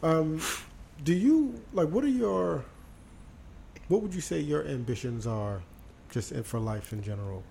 [0.02, 0.40] Um,
[1.02, 1.88] do you like?
[1.88, 2.64] What are your?
[3.88, 5.62] What would you say your ambitions are,
[6.10, 7.42] just for life in general?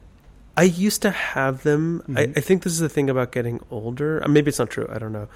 [0.55, 2.01] I used to have them.
[2.15, 2.37] I, Mhm.
[2.37, 4.23] I think this is the thing about getting older.
[4.23, 4.87] Uh, Maybe it's not true.
[4.89, 5.27] I don't know.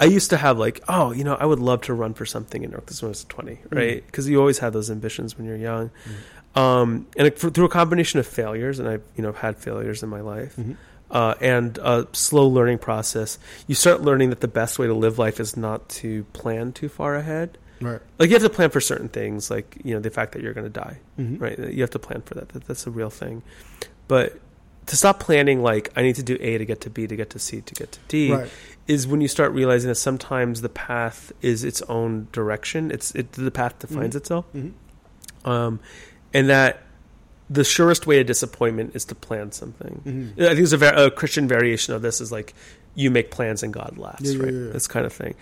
[0.00, 2.62] I used to have like, oh, you know, I would love to run for something
[2.62, 2.86] in York.
[2.86, 4.04] This when I was twenty, right?
[4.06, 5.90] Because you always have those ambitions when you're young.
[6.54, 10.02] Um, and it, for, through a combination of failures, and I've you know had failures
[10.04, 10.76] in my life, Mhm.
[11.10, 15.18] uh, and a slow learning process, you start learning that the best way to live
[15.18, 17.58] life is not to plan too far ahead.
[17.80, 18.00] Right.
[18.18, 20.54] Like you have to plan for certain things, like you know the fact that you're
[20.54, 21.40] going to die Mhm.
[21.40, 21.58] right?
[21.58, 22.48] You have to plan for that.
[22.50, 22.64] that.
[22.64, 23.42] That's a real thing.
[24.08, 24.38] But
[24.86, 27.30] to stop planning, like I need to do A to get to B to get
[27.30, 28.50] to C to get to D, Right.
[28.86, 32.90] is when you start realizing that sometimes the path is its own direction.
[32.90, 34.18] It's it the path defines Mhm.
[34.18, 34.72] itself, Mhm.
[35.44, 35.80] um,
[36.32, 36.82] and that
[37.50, 40.02] the surest way to disappointment is to plan something.
[40.04, 40.32] Mhm.
[40.44, 42.54] I think there's a, a Christian variation of this is like
[42.94, 44.52] you make plans and God laughs, yeah, right?
[44.52, 44.72] yeah, yeah.
[44.72, 45.34] This kind of thing.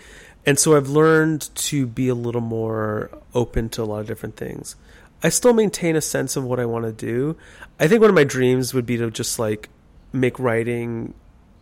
[0.47, 4.37] And so I've learned to be a little more open to a lot of different
[4.37, 4.75] things.
[5.21, 7.35] I still maintain a sense of what I want to do.
[7.79, 9.67] I think one of my dreams would be to just like
[10.13, 11.13] make writing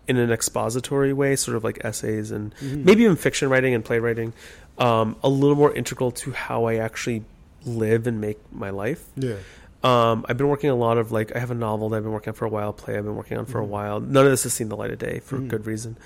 [0.07, 2.85] in an expository way, sort of like essays and Mhm.
[2.85, 4.33] maybe even fiction writing and playwriting,
[4.77, 7.23] um, a little more integral to how I actually
[7.65, 9.05] live and make my life.
[9.15, 9.37] Yeah.
[9.85, 12.11] Um, I've been working a lot of like I have a novel that I've been
[12.11, 13.67] working on for a while, play I've been working on for a Mhm.
[13.69, 13.99] while.
[13.99, 15.47] None of this has seen the light of day for Mhm.
[15.47, 15.97] good reason.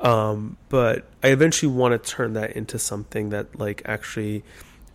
[0.00, 0.06] Mhm.
[0.06, 4.44] Um, but I eventually want to turn that into something that like actually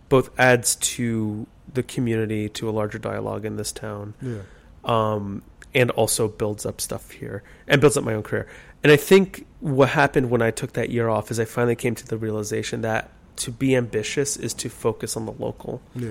[0.08, 4.38] both adds to the community, to a larger dialogue in this town, Yeah.
[4.84, 5.42] um,
[5.74, 8.46] and also builds up stuff here and builds up my own career.
[8.82, 11.94] And I think what happened when I took that year off is I finally came
[11.96, 16.10] to the realization that to be ambitious is to focus on the local Yeah.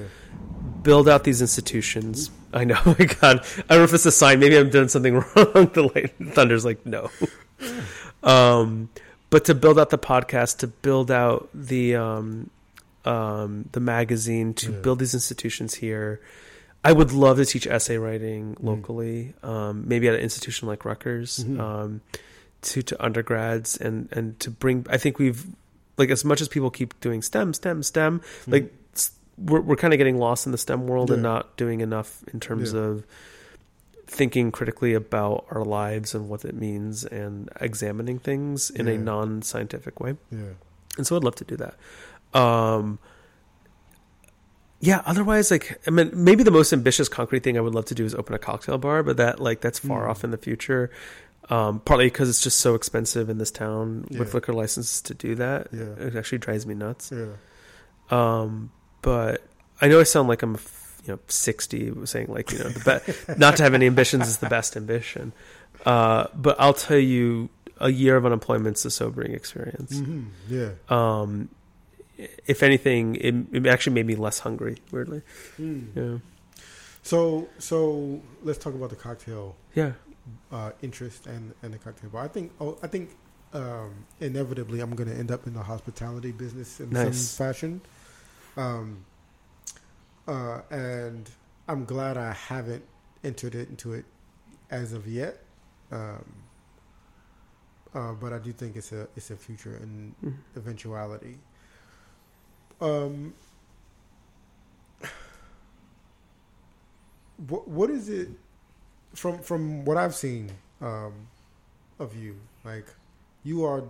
[0.84, 2.32] build out these institutions.
[2.54, 3.46] I know, my God.
[3.70, 4.40] I don't know if it's a sign.
[4.40, 5.70] Maybe I'm doing something wrong.
[5.74, 7.10] the light, thunder's like, no.
[8.24, 8.90] um,
[9.30, 12.50] but to build out the podcast, to build out the um,
[13.06, 14.78] um, the magazine, to Yeah.
[14.80, 16.20] build these institutions here.
[16.84, 18.64] I would love to teach essay writing Mm.
[18.66, 21.60] locally, um, maybe at an institution like Rutgers, Mhm.
[21.60, 22.02] um,
[22.64, 24.86] to to undergrads, and and to bring.
[24.90, 25.46] I think we've
[25.98, 28.74] like as much as people keep doing STEM, STEM, STEM, like
[29.38, 32.40] we're we're kind of getting lost in the STEM world and not doing enough in
[32.40, 32.80] terms Yeah.
[32.82, 33.06] of
[34.08, 40.00] thinking critically about our lives and what it means and examining things in a non-scientific
[40.02, 40.18] way.
[40.30, 40.40] Yeah.
[40.98, 41.76] And so I'd love to do that.
[42.38, 43.00] Um
[44.80, 47.96] yeah, otherwise like I mean maybe the most ambitious concrete thing I would love to
[47.96, 50.10] do is open a cocktail bar, but that like that's far Mm.
[50.10, 50.90] off in the future.
[51.50, 55.36] Um, partly because it's just so expensive in this town with liquor licenses to do
[55.36, 55.68] that.
[55.74, 56.06] Yeah.
[56.06, 57.12] It actually drives me nuts.
[57.12, 57.34] Yeah.
[58.10, 58.72] Um,
[59.02, 59.44] but
[59.82, 60.54] I know I sound like I'm,
[61.06, 64.38] you know, sixty, saying like you know, the be- not to have any ambitions is
[64.38, 65.34] the best ambition.
[65.86, 69.98] Uh, but I'll tell you, a year of unemployment is a sobering experience.
[70.00, 70.70] hmm Yeah.
[70.90, 71.50] Um,
[72.46, 74.78] if anything, it, it actually made me less hungry.
[74.92, 75.24] Weirdly,
[75.58, 75.80] Hmm.
[75.96, 76.18] yeah,
[77.02, 79.94] So so let's talk about the cocktail yeah,
[80.52, 82.24] uh, interest and and the cocktail bar.
[82.24, 83.16] I think oh, I think
[83.54, 87.18] um, inevitably I'm going to end up in the hospitality business in Nice.
[87.18, 87.82] some fashion.
[88.58, 89.06] Um,
[90.28, 91.30] uh, and
[91.68, 92.84] I'm glad I haven't
[93.24, 94.06] entered it into it
[94.70, 95.40] as of yet.
[95.92, 96.26] Um,
[97.94, 100.38] uh, but I do think it's a it's a future and Mhm.
[100.56, 101.38] eventuality.
[102.80, 103.34] Um,
[107.48, 108.30] what what is it
[109.14, 110.52] from from what I've seen
[110.82, 111.28] um,
[112.00, 112.36] of you?
[112.64, 112.88] Like
[113.44, 113.84] you are,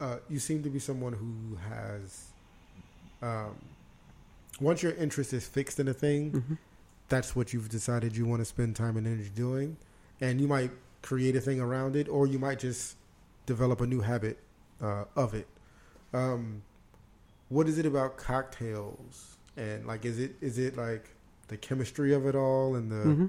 [0.00, 2.26] uh, you seem to be someone who has.
[3.22, 3.56] Um,
[4.60, 6.54] once your interest is fixed in a thing, hmm
[7.08, 9.76] that's what you've decided you want to spend time and energy doing,
[10.20, 10.72] and you might
[11.02, 12.96] create a thing around it, or you might just
[13.46, 14.38] develop a new habit
[14.82, 15.46] uh, of it.
[16.12, 16.62] Um,
[17.48, 21.14] what is it about cocktails, and like, is it is it like
[21.48, 23.26] the chemistry of it all, and the hmm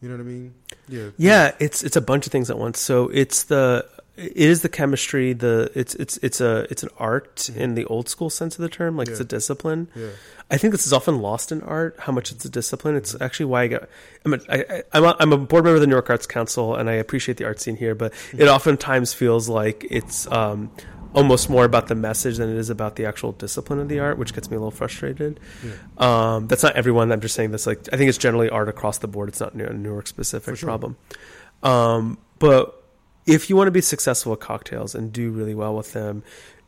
[0.00, 0.54] you know what I mean?
[0.88, 2.78] Yeah, Yeah, it's it's a bunch of things at once.
[2.80, 3.86] So it's the
[4.16, 5.32] it is the chemistry.
[5.32, 8.68] The it's it's it's a it's an art in the old school sense of the
[8.68, 8.96] term.
[8.96, 9.88] Like it's a discipline.
[9.94, 10.08] yeah,
[10.50, 11.96] I think this is often lost in art.
[11.98, 12.94] How much it's a discipline.
[12.96, 13.88] It's actually why I got.
[14.24, 16.88] I'm a, I, I'm a, I'm a board member of the Newark Arts Council, and
[16.88, 17.94] I appreciate the art scene here.
[17.94, 20.70] But it oftentimes feels like it's um,
[21.16, 24.18] almost more about the message than it is about the actual discipline of the art,
[24.18, 25.40] which gets me a little frustrated.
[25.64, 25.72] yeah.
[25.96, 27.10] Um, that's not everyone.
[27.10, 27.66] I'm just saying this.
[27.66, 29.30] Like I think it's generally art across the board.
[29.30, 30.66] It's not a Newark specific sure.
[30.66, 30.96] problem.
[31.62, 32.84] Um, but
[33.24, 36.22] if you want to be successful at cocktails and do really well with them,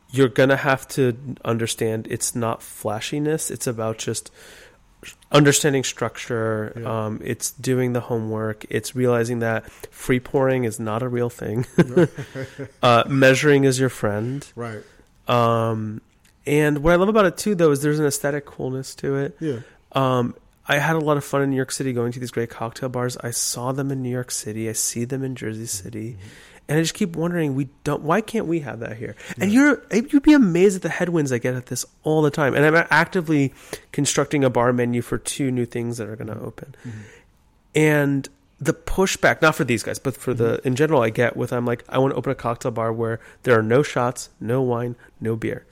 [0.09, 3.51] you're gonna have to understand it's not flashiness.
[3.51, 4.31] It's about just
[5.31, 6.73] understanding structure.
[6.79, 7.05] Yeah.
[7.05, 8.65] Um, it's doing the homework.
[8.69, 11.65] It's realizing that free pouring is not a real thing.
[12.83, 14.45] uh, measuring is your friend.
[14.55, 14.83] right.
[15.27, 16.01] Um,
[16.45, 19.37] and what I love about it too, though, is there's an aesthetic coolness to it.
[19.39, 19.59] Yeah,
[19.91, 20.35] Um,
[20.67, 22.89] I had a lot of fun in New York City going to these great cocktail
[22.89, 23.15] bars.
[23.17, 24.69] I saw them in New York City.
[24.69, 26.17] I see them in Jersey City.
[26.69, 28.03] And I just keep wondering, we don't.
[28.03, 29.15] Why can't we have that here?
[29.41, 32.29] And you're eh, you'd be amazed at the headwinds I get at this all the
[32.29, 32.53] time.
[32.53, 33.53] And I'm actively
[33.91, 36.45] constructing a bar menu for two new things that are going to mm-hmm.
[36.45, 36.75] open.
[36.85, 36.99] Mm-hmm.
[37.73, 38.29] And
[38.61, 40.67] the pushback, not for these guys, but for the mm-hmm.
[40.67, 43.19] in general, I get with I'm like, I want to open a cocktail bar where
[43.43, 45.65] there are no shots, no wine, no beer.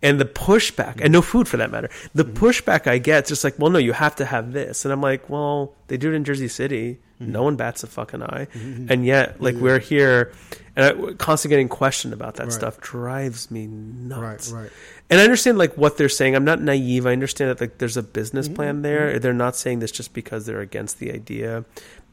[0.00, 2.44] And the pushback, and no food for that matter, the mm-hmm.
[2.44, 4.84] pushback I get is just like, well, no, you have to have this.
[4.84, 7.00] And I'm like, well, they do it in Jersey City.
[7.20, 7.32] Mm-hmm.
[7.32, 8.46] No one bats a fucking eye.
[8.54, 8.92] Mm-hmm.
[8.92, 9.60] And yet, like, Yeah.
[9.60, 10.32] we're here,
[10.76, 12.52] and I, constantly getting questioned about that Right.
[12.52, 14.52] stuff drives me nuts.
[14.52, 14.70] right, right.
[15.10, 16.36] And I understand like what they're saying.
[16.36, 17.04] I'm not naive.
[17.04, 18.54] I understand that like there's a business Mm-hmm.
[18.54, 19.18] plan there.
[19.18, 21.64] They're not saying this just because they're against the idea,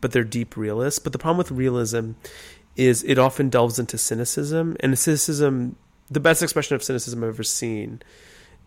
[0.01, 0.97] but they're deep realists.
[0.97, 2.13] But the problem with realism
[2.75, 5.75] is it often delves into cynicism, and cynicism.
[6.10, 8.01] The best expression of cynicism I've ever seen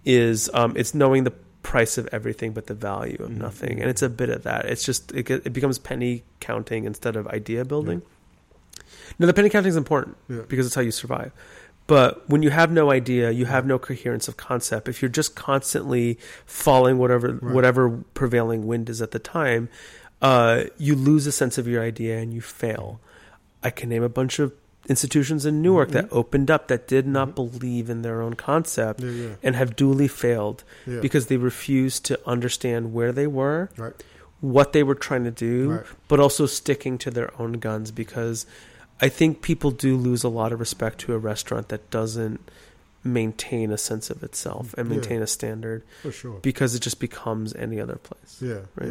[0.04, 1.32] is um, it's knowing the
[1.62, 3.38] price of everything but the value of Mhm.
[3.38, 4.64] nothing, and it's a bit of that.
[4.64, 8.02] It's just it, it becomes penny counting instead of idea building.
[9.18, 10.42] Now the penny counting is important Yeah.
[10.48, 11.32] because it's how you survive.
[11.86, 14.88] But when you have no idea, you have no coherence of concept.
[14.88, 17.54] If you're just constantly following whatever Right.
[17.54, 19.68] whatever prevailing wind is at the time,
[20.20, 23.00] uh, you lose a sense of your idea and you fail.
[23.62, 24.52] I can name a bunch of
[24.88, 27.34] institutions in Newark that opened up that did not Mhm.
[27.34, 31.00] believe in their own concept Yeah, yeah, and have duly failed yeah.
[31.00, 33.92] because they refused to understand where they were, right,
[34.40, 35.86] what they were trying to do, right.
[36.08, 38.46] but also sticking to their own guns because
[39.00, 42.40] I think people do lose a lot of respect to a restaurant that doesn't
[43.04, 46.38] maintain a sense of itself and maintain a standard For sure.
[46.42, 48.38] because it just becomes any other place.
[48.40, 48.88] Yeah, Right.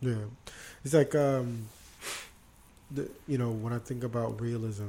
[0.00, 0.24] yeah, yeah.
[0.84, 1.66] It's like um,
[2.90, 4.88] the you know when I think about realism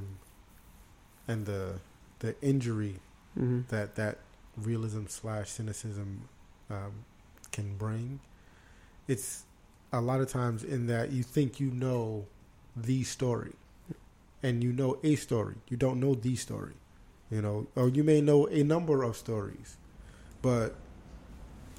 [1.27, 1.79] and the
[2.19, 2.99] the injury
[3.35, 4.17] hmm that that
[4.57, 6.29] realism slash cynicism
[6.69, 7.03] um,
[7.51, 8.19] can bring,
[9.07, 9.43] it's
[9.91, 12.25] a lot of times in that you think you know
[12.75, 13.53] the story,
[14.41, 16.73] and you know a story, you don't know the story,
[17.29, 19.77] you know, or you may know a number of stories,
[20.41, 20.75] but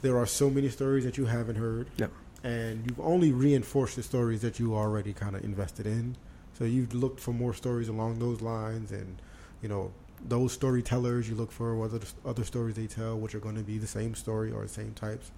[0.03, 2.11] there are so many stories that you haven't heard, Yep.
[2.45, 6.17] and you've only reinforced the stories that you already kind of invested in.
[6.59, 9.17] So you've looked for more stories along those lines, and
[9.63, 9.93] you know
[10.27, 11.29] those storytellers.
[11.29, 13.87] You look for what other other stories they tell, which are going to be the
[13.87, 15.31] same story or the same types.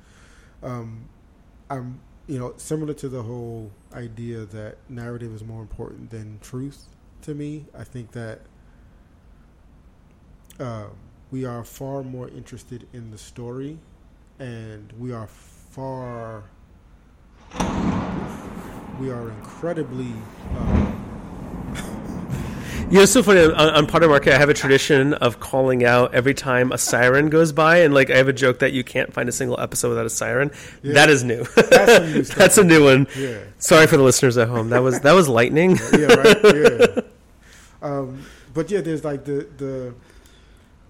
[0.62, 1.08] Um,
[1.70, 6.86] I'm you know similar to the whole idea that narrative is more important than truth.
[7.22, 8.40] To me, I think that
[10.60, 10.90] um,
[11.30, 13.78] we are far more interested in the story,
[14.38, 16.44] and we are far
[18.98, 20.12] we are incredibly
[20.56, 20.97] um,
[22.88, 23.40] You know, it's so funny.
[23.40, 26.78] On, on Pod and Market, I have a tradition of calling out every time a
[26.78, 29.60] siren goes by, and like I have a joke that you can't find a single
[29.60, 30.50] episode without a siren.
[30.82, 30.94] Yeah.
[30.94, 31.44] That is new.
[31.54, 32.22] That's new.
[32.36, 33.06] That's a new one.
[33.14, 33.40] Yeah.
[33.58, 34.70] Sorry for the listeners at home.
[34.70, 35.78] That was that was lightning.
[35.92, 36.36] yeah, right.
[36.54, 37.00] Yeah.
[37.82, 38.24] Um,
[38.54, 39.94] but yeah, there's like the the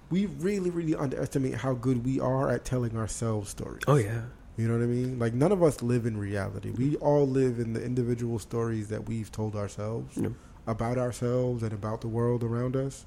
[0.09, 3.83] we really really underestimate how good we are at telling ourselves stories.
[3.89, 4.23] Oh yeah.
[4.57, 5.19] You know what I mean?
[5.19, 6.71] Like none of us live in reality.
[6.71, 10.33] We all live in the individual stories that we've told ourselves Yep.
[10.69, 13.07] About ourselves and about the world around us.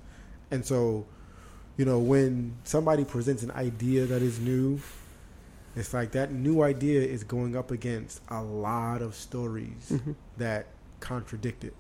[0.50, 1.06] And so,
[1.78, 4.82] you know, when somebody presents an idea that is new,
[5.76, 10.16] it's like that new idea is going up against a lot of stories Mhm.
[10.38, 10.68] that
[11.00, 11.76] contradict it.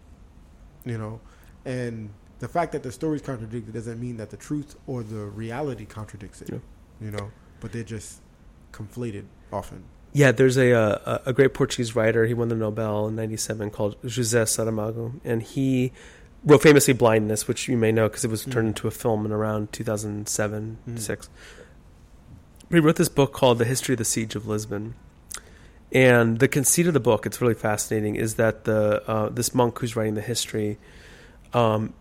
[0.85, 1.19] You know,
[1.65, 2.09] and
[2.39, 5.85] the fact that the stories contradict it doesn't mean that the truth or the reality
[5.85, 6.49] contradicts it.
[6.51, 6.59] Yeah.
[7.01, 8.21] You know, but they're just
[8.71, 9.83] conflated often.
[10.13, 12.25] Yeah, there's a, uh, a a great Portuguese writer.
[12.25, 15.93] He won the Nobel in '97 called José Saramago, and he
[16.43, 18.69] wrote famously "Blindness," which you may know because it was turned Mhm.
[18.69, 20.99] into a film in around 2007 Mhm.
[20.99, 21.29] six.
[22.69, 24.95] He wrote this book called "The History of the Siege of Lisbon,"
[25.93, 29.79] and the conceit of the book, it's really fascinating, is that the uh, this monk
[29.79, 30.77] who's writing the history
[31.53, 31.93] um,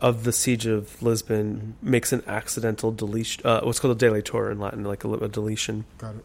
[0.00, 3.42] of the siege of Lisbon makes an accidental deletion.
[3.46, 6.24] Uh, what's called a deleatur in Latin, like a, a deletion, Got it.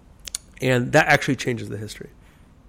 [0.62, 2.10] And that actually changes the history.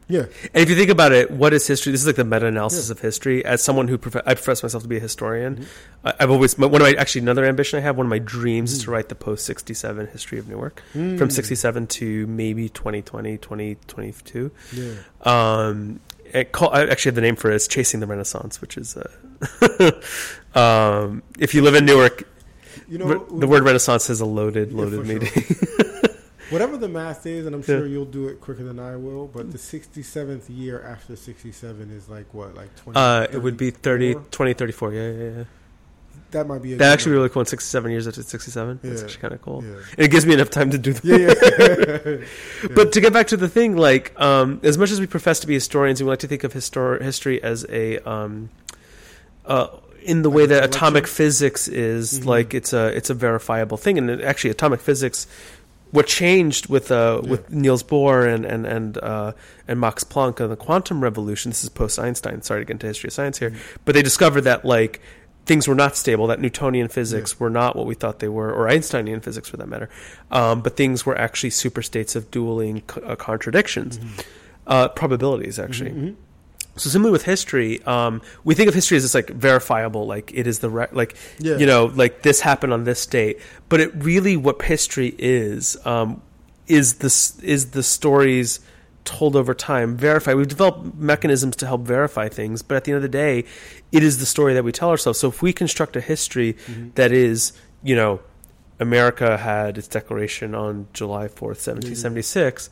[0.09, 0.23] Yeah.
[0.53, 1.93] And if you think about it, what is history?
[1.93, 2.93] This is like the meta-analysis Yeah.
[2.95, 3.45] of history.
[3.45, 5.65] As someone who prof- I profess myself to be a historian, Mhm.
[6.05, 7.97] I I've always one of my actually another ambition I have.
[7.97, 8.85] One of my dreams is Mm.
[8.87, 11.17] to write the post sixty seven history of Newark Mm.
[11.17, 14.51] from sixty seven to maybe 2020, 2022.
[14.73, 14.95] Yeah.
[15.23, 16.01] Um,
[16.33, 18.77] it call, I actually have the name for it, it is Chasing the Renaissance, which
[18.77, 19.91] is uh,
[20.59, 22.25] um, if you live in Newark,
[22.89, 25.29] You know, the word Renaissance has a loaded loaded for meaning.
[26.51, 27.67] whatever the math is, and I'm Yeah.
[27.79, 32.09] sure you'll do it quicker than I will, but the 67th year after 67 is
[32.09, 32.99] like what, like 20?
[32.99, 34.93] Uh, it would be 30, 20, 34.
[34.93, 35.45] Yeah, yeah, yeah.
[36.33, 37.19] That might be a That actually one.
[37.19, 37.41] really cool.
[37.41, 38.79] in 67 years after 67.
[38.85, 39.65] That's actually kind of cool.
[39.65, 39.71] Yeah.
[39.97, 42.21] And it gives me enough time to do the Yeah,
[42.69, 42.69] yeah.
[42.75, 45.49] But to get back to the thing, like, um, as much as we profess to
[45.49, 48.51] be historians, we like to think of histor- history as a, um,
[49.45, 49.69] uh,
[50.03, 52.27] in the Like way that atomic physics is, Mhm.
[52.27, 53.99] like it's a it's a verifiable thing.
[53.99, 55.27] And actually, atomic physics,
[55.91, 57.31] what changed with uh, Yeah.
[57.31, 59.33] with Niels Bohr and and and uh,
[59.69, 61.51] and Max Planck and the quantum revolution.
[61.51, 62.43] This is post Einstein.
[62.43, 63.57] Sorry to get into history of science here, Mhm.
[63.85, 65.01] but they discovered that like
[65.47, 66.27] things were not stable.
[66.29, 69.69] That Newtonian physics were not what we thought they were, or Einsteinian physics for that
[69.69, 69.89] matter.
[70.31, 74.25] Um, but things were actually superstates of dueling co- uh, contradictions, Mhm.
[74.67, 75.91] uh, probabilities actually.
[75.91, 76.15] Mhm.
[76.81, 80.47] So similarly with history, um, we think of history as this like verifiable, like it
[80.47, 81.57] is the re- like Yeah.
[81.59, 83.39] you know like this happened on this date.
[83.69, 86.23] But it really what history is um,
[86.67, 88.61] is this is the stories
[89.05, 92.97] told over time, verify We've developed mechanisms to help verify things, but at the end
[92.97, 93.45] of the day,
[93.93, 95.19] it is the story that we tell ourselves.
[95.19, 96.95] So if we construct a history Mhm.
[96.95, 97.53] that is,
[97.83, 98.21] you know,
[98.79, 102.71] America had its declaration on July fourth, seventeen seventy six.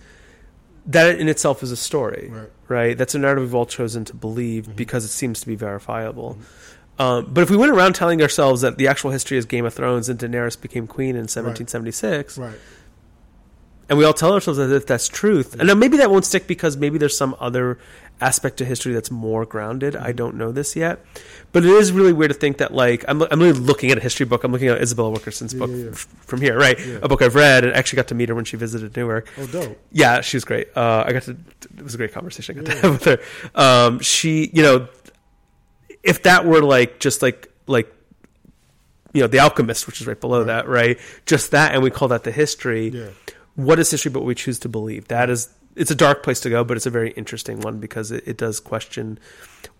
[0.88, 2.50] That in itself is a story Right.
[2.68, 2.98] right?
[2.98, 4.76] That's a narrative we've all chosen to believe Mhm.
[4.76, 6.38] because it seems to be verifiable.
[6.40, 7.02] Mm-hmm.
[7.02, 9.74] Um, but if we went around telling ourselves that the actual history is Game of
[9.74, 12.54] Thrones and Daenerys became queen in 1776, Right.
[13.88, 16.46] and we all tell ourselves as if that's truth, and now maybe that won't stick
[16.48, 17.78] because maybe there's some other
[18.20, 19.94] aspect to history that's more grounded.
[19.94, 21.04] I don't know this yet,
[21.52, 24.00] but it is really weird to think that like I'm, I'm really looking at a
[24.00, 24.42] history book.
[24.44, 25.90] I'm looking at Isabella Wilkerson's Yeah, book yeah, yeah.
[25.90, 26.78] f- from here, right?
[27.02, 29.28] A book I've read and actually got to meet her when she visited Newark.
[29.38, 29.78] Oh, dope.
[29.92, 30.68] Yeah, she was great.
[30.76, 31.36] Uh, I got to.
[31.76, 33.18] It was a great conversation I got to have with her.
[33.54, 34.88] Um, she, you know,
[36.02, 37.92] if that were like just like like,
[39.12, 40.46] you know, The Alchemist, which is right below Right.
[40.46, 40.98] that, right?
[41.26, 42.88] Just that, and we call that the history.
[42.88, 43.08] Yeah.
[43.54, 44.10] What is history?
[44.10, 45.48] But we choose to believe that is.
[45.78, 48.36] It's a dark place to go, but it's a very interesting one because it, it
[48.36, 49.18] does question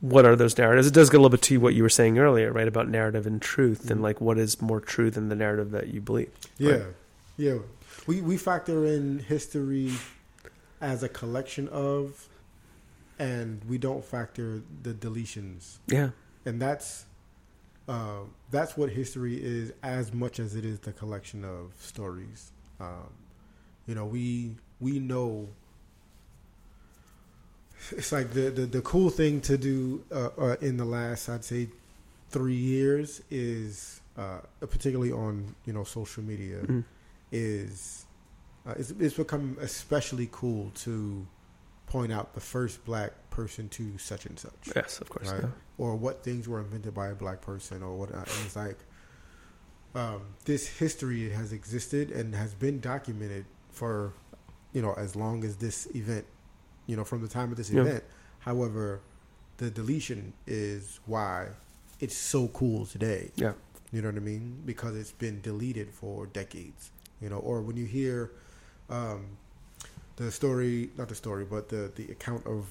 [0.01, 0.87] what are those narratives.
[0.87, 3.27] It does get a little bit to what you were saying earlier, right, about narrative
[3.27, 4.05] and truth, and Mhm.
[4.05, 6.31] like what is more true than the narrative that you believe.
[6.57, 6.71] Yeah.
[6.73, 6.83] Right.
[7.37, 7.59] Yeah.
[8.07, 9.93] We we factor in history
[10.81, 12.29] as a collection of,
[13.19, 16.11] and we don't factor the deletions, Yeah,
[16.47, 17.05] and that's
[17.89, 18.21] uh,
[18.51, 22.53] that's what history is as much as it is the collection of stories.
[22.79, 23.11] Um,
[23.87, 25.49] you know, we we know.
[27.93, 31.45] It's like the, the, the cool thing to do uh, uh, in the last, I'd
[31.45, 31.69] say,
[32.31, 36.85] three years is, uh, particularly on you know social media, Mhm.
[37.33, 38.05] is
[38.67, 41.27] uh, it's, it's become especially cool to
[41.87, 45.31] point out the first black person to such and such, yes, of course.
[45.31, 45.43] Right.
[45.43, 45.49] yeah.
[45.79, 48.11] or what things were invented by a black person, or what.
[48.11, 48.77] And it's like
[49.95, 54.13] um, this history has existed and has been documented for
[54.75, 56.27] you know as long as this event,
[56.89, 57.83] you know, from the time of this Yeah.
[57.83, 58.05] event.
[58.41, 59.01] However,
[59.59, 61.51] the deletion is why
[62.01, 63.31] it's so cool today.
[63.37, 63.53] Yeah.
[63.93, 64.63] You know what I mean?
[64.67, 66.91] Because it's been deleted for decades.
[67.21, 68.31] You know, or when you hear
[68.91, 69.37] um,
[70.17, 72.67] the story, not the story, but the the account of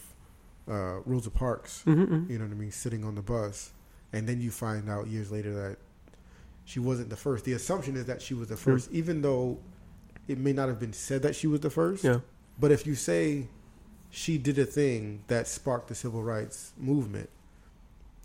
[0.68, 1.84] uh, Rosa Parks.
[1.86, 2.32] Mm-hmm.
[2.32, 2.72] You know what I mean?
[2.72, 3.72] Sitting on the bus,
[4.14, 5.78] and then you find out years later that
[6.66, 7.46] she wasn't the first.
[7.46, 9.58] The assumption is that she was the 1st even though
[10.28, 12.04] it may not have been said that she was the first.
[12.04, 12.20] Yeah.
[12.60, 13.48] But if you say
[14.10, 17.30] she did a thing that sparked the civil rights movement,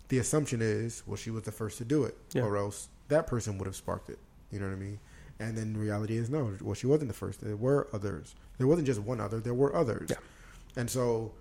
[0.09, 2.43] the assumption is, well, she was the first to do it, Yeah.
[2.43, 4.19] or else that person would have sparked it.
[4.51, 4.99] You know what I mean?
[5.39, 7.41] And then the reality is, no, well, she wasn't the first.
[7.41, 8.35] There were others.
[8.57, 9.39] There wasn't just one other.
[9.39, 10.09] There were others.
[10.11, 10.17] Yeah.
[10.75, 11.33] And so,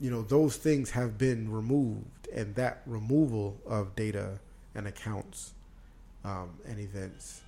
[0.00, 4.38] you know, those things have been removed, and that removal of data
[4.74, 5.52] and accounts
[6.24, 7.42] um, and events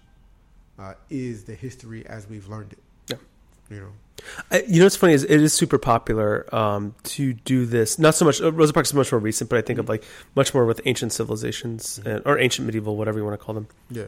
[0.79, 2.79] uh, is the history as we've learned it.
[3.09, 3.17] Yeah.
[3.71, 3.93] You know.
[4.51, 7.99] I, you know what's funny is it is super popular um, to do this.
[7.99, 10.05] Not so much uh, Rosa Parks is much more recent, but I think of like
[10.35, 13.69] much more with ancient civilizations and, or ancient medieval, whatever you want to call them.
[13.91, 14.07] Yeah.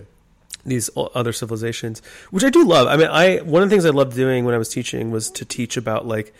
[0.67, 2.01] These other civilizations,
[2.31, 2.87] which I do love.
[2.87, 5.31] I mean, I one of the things I loved doing when I was teaching was
[5.33, 6.33] to teach about like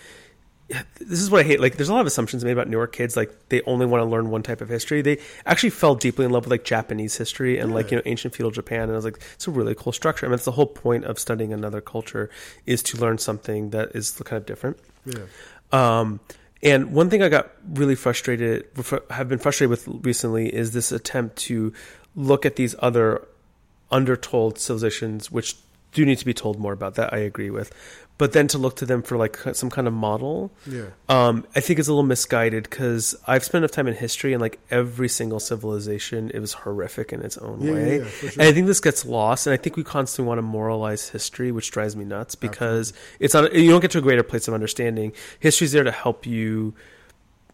[0.69, 1.61] this is what I hate.
[1.61, 3.17] Like, there's a lot of assumptions made about Newark kids.
[3.17, 5.03] Like, they only want to learn one type of history.
[5.03, 8.35] They actually fell deeply in love with like Japanese history and like you know ancient
[8.35, 8.83] feudal Japan.
[8.83, 10.27] And I was like, it's a really cool structure.
[10.27, 12.31] I mean, that's the whole point of studying another culture
[12.67, 14.79] is to learn something that is kind of different.
[15.05, 15.25] Yeah.
[15.73, 16.21] Um,
[16.63, 18.67] and one thing I got really frustrated,
[19.11, 21.75] have been frustrated with recently, is this attempt to
[22.17, 23.29] look at these other
[23.91, 25.57] undertold civilizations, which
[25.93, 26.95] do need to be told more about.
[26.95, 27.71] That I agree with,
[28.17, 30.87] but then to look to them for like some kind of model, Yeah.
[31.09, 34.41] um, I think it's a little misguided because I've spent enough time in history and
[34.41, 37.99] like every single civilization, it was horrific in its own Yeah, yeah, way.
[37.99, 38.41] yeah, for sure.
[38.43, 41.51] And I think this gets lost, and I think we constantly want to moralize history,
[41.51, 43.53] which drives me nuts because it's not.
[43.53, 45.13] You don't get to a greater place of understanding.
[45.41, 46.75] History's there to help you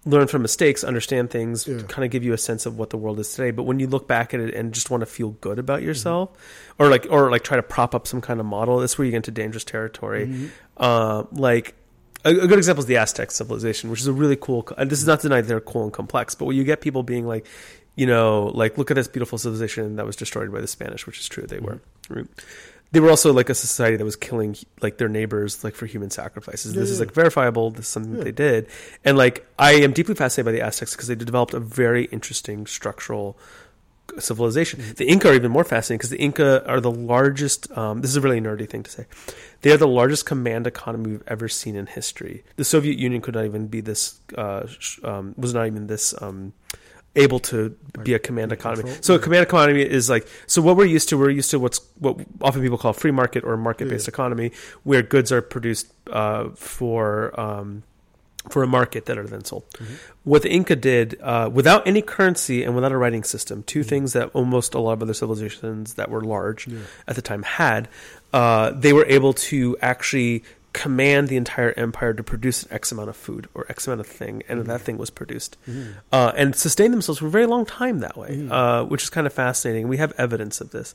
[0.07, 1.82] learn from mistakes, understand things, Yeah.
[1.88, 3.51] kind of give you a sense of what the world is today.
[3.51, 5.61] But when you look back at it and just want to feel good Mm-hmm.
[5.61, 6.30] about yourself,
[6.78, 9.11] or like or like try to prop up some kind of model, that's where you
[9.11, 10.26] get into dangerous territory.
[10.26, 10.46] Mm-hmm.
[10.78, 11.74] Uh, like
[12.24, 14.66] a, a good example is the Aztec civilization, which is a really cool.
[14.78, 17.03] And this is not to deny they're cool and complex, but when you get people
[17.03, 17.46] being like,
[17.96, 21.20] you know, like look at this beautiful civilization that was destroyed by the Spanish, which
[21.20, 21.80] is true, they were.
[22.09, 22.14] Mm-hmm.
[22.14, 22.26] Right?
[22.93, 26.11] They were also like a society that was killing like their neighbors like for human
[26.11, 26.72] sacrifices.
[26.74, 27.70] Yeah, this is like verifiable.
[27.70, 28.18] This is something Yeah.
[28.18, 28.66] that they did,
[29.05, 32.66] and like I am deeply fascinated by the Aztecs because they developed a very interesting
[32.66, 33.38] structural
[34.18, 34.80] civilization.
[34.80, 34.95] Mm-hmm.
[34.95, 37.70] The Inca are even more fascinating because the Inca are the largest.
[37.76, 39.07] Um, this is a really nerdy thing to say.
[39.62, 42.43] They are the largest command economy we've ever seen in history.
[42.57, 44.20] The Soviet Union could not even be this.
[44.36, 46.12] Uh, sh- um, was not even this.
[46.20, 46.55] Um,
[47.16, 47.70] able to
[48.04, 48.82] be a command economy.
[48.84, 49.02] control?
[49.02, 51.18] So a command economy is like so what we're used to.
[51.18, 54.12] We're used to what's what often people call free market or market based Yeah.
[54.14, 54.52] economy,
[54.84, 57.82] where goods are produced uh, for um,
[58.48, 59.64] for a market that are then sold.
[59.72, 59.94] Mm-hmm.
[60.24, 63.86] What the Inca did, uh, without any currency and without a writing system, 2 Mhm.
[63.86, 66.78] things that almost a lot of other civilizations that were large Yeah.
[67.06, 67.86] at the time had,
[68.32, 70.42] uh, they were able to actually
[70.72, 74.06] command the entire empire to produce an X amount of food or X amount of
[74.06, 74.66] thing, and Mhm.
[74.66, 75.56] that thing was produced.
[75.68, 75.94] Mhm.
[76.12, 78.52] Uh, and sustain themselves for a very long time that way, Mhm.
[78.52, 79.88] uh, which is kind of fascinating.
[79.88, 80.94] We have evidence of this.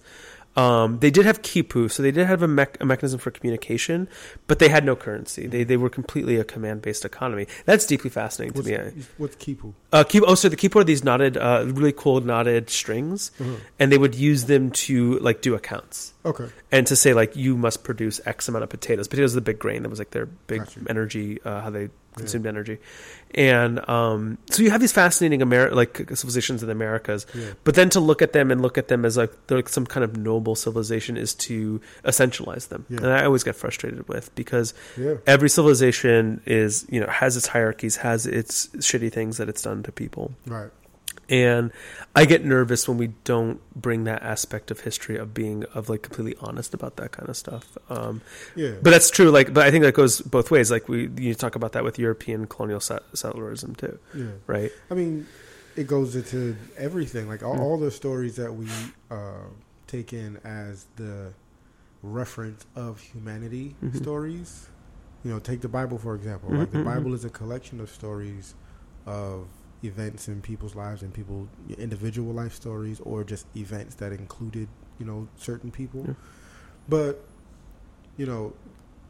[0.56, 4.08] Um, they did have kipu, so they did have a, mech- a mechanism for communication,
[4.47, 5.47] but they had no currency.
[5.47, 7.47] They they were completely a command based economy.
[7.66, 9.03] That's deeply fascinating What's, to me.
[9.18, 9.74] what's Kipu?
[9.91, 13.56] Uh, kipu, oh, so the kipu are these knotted, uh, really cool knotted strings, Uh-huh.
[13.80, 16.48] and they would use them to like do accounts Okay.
[16.72, 19.07] and to say like you must produce X amount of potatoes.
[19.10, 20.80] Potatoes is the big grain that was like their big Gotcha.
[20.90, 22.78] energy, uh, how they consumed energy,
[23.34, 27.26] and um, so you have these fascinating Amer- like civilizations in the Americas.
[27.34, 27.52] Yeah.
[27.64, 29.86] But then to look at them and look at them as like they're like some
[29.86, 32.98] kind of noble civilization is to essentialize them, Yeah.
[32.98, 35.16] and I always get frustrated with because Yeah.
[35.28, 39.84] every civilization is you know has its hierarchies, has its shitty things that it's done
[39.84, 40.70] to people, Right.
[41.30, 41.72] And
[42.15, 46.02] I get nervous when we don't bring that aspect of history of being of like
[46.03, 47.77] completely honest about that kind of stuff.
[47.89, 48.22] Um,
[48.56, 48.76] Yeah.
[48.81, 49.31] but that's true.
[49.31, 50.72] Like, but I think that goes both ways.
[50.72, 54.26] Like we you talk about that with European colonial settlerism too, yeah.
[54.47, 54.72] right?
[54.89, 55.27] I mean,
[55.76, 57.27] it goes into everything.
[57.27, 57.60] Like all, Mm.
[57.60, 58.68] all the stories that we
[59.11, 59.47] uh,
[59.88, 61.34] take in as the
[62.02, 63.95] reference of humanity Mhm.
[63.97, 64.68] stories.
[65.23, 66.49] You know, take the Bible for example.
[66.52, 68.53] Mhm, Like the mhm, Bible is a collection of stories
[69.07, 69.47] of
[69.86, 71.48] events in people's lives and people
[71.78, 74.68] individual life stories or just events that included
[74.99, 76.03] you know certain people.
[76.07, 76.14] Yeah.
[76.88, 77.24] But
[78.18, 78.53] you know,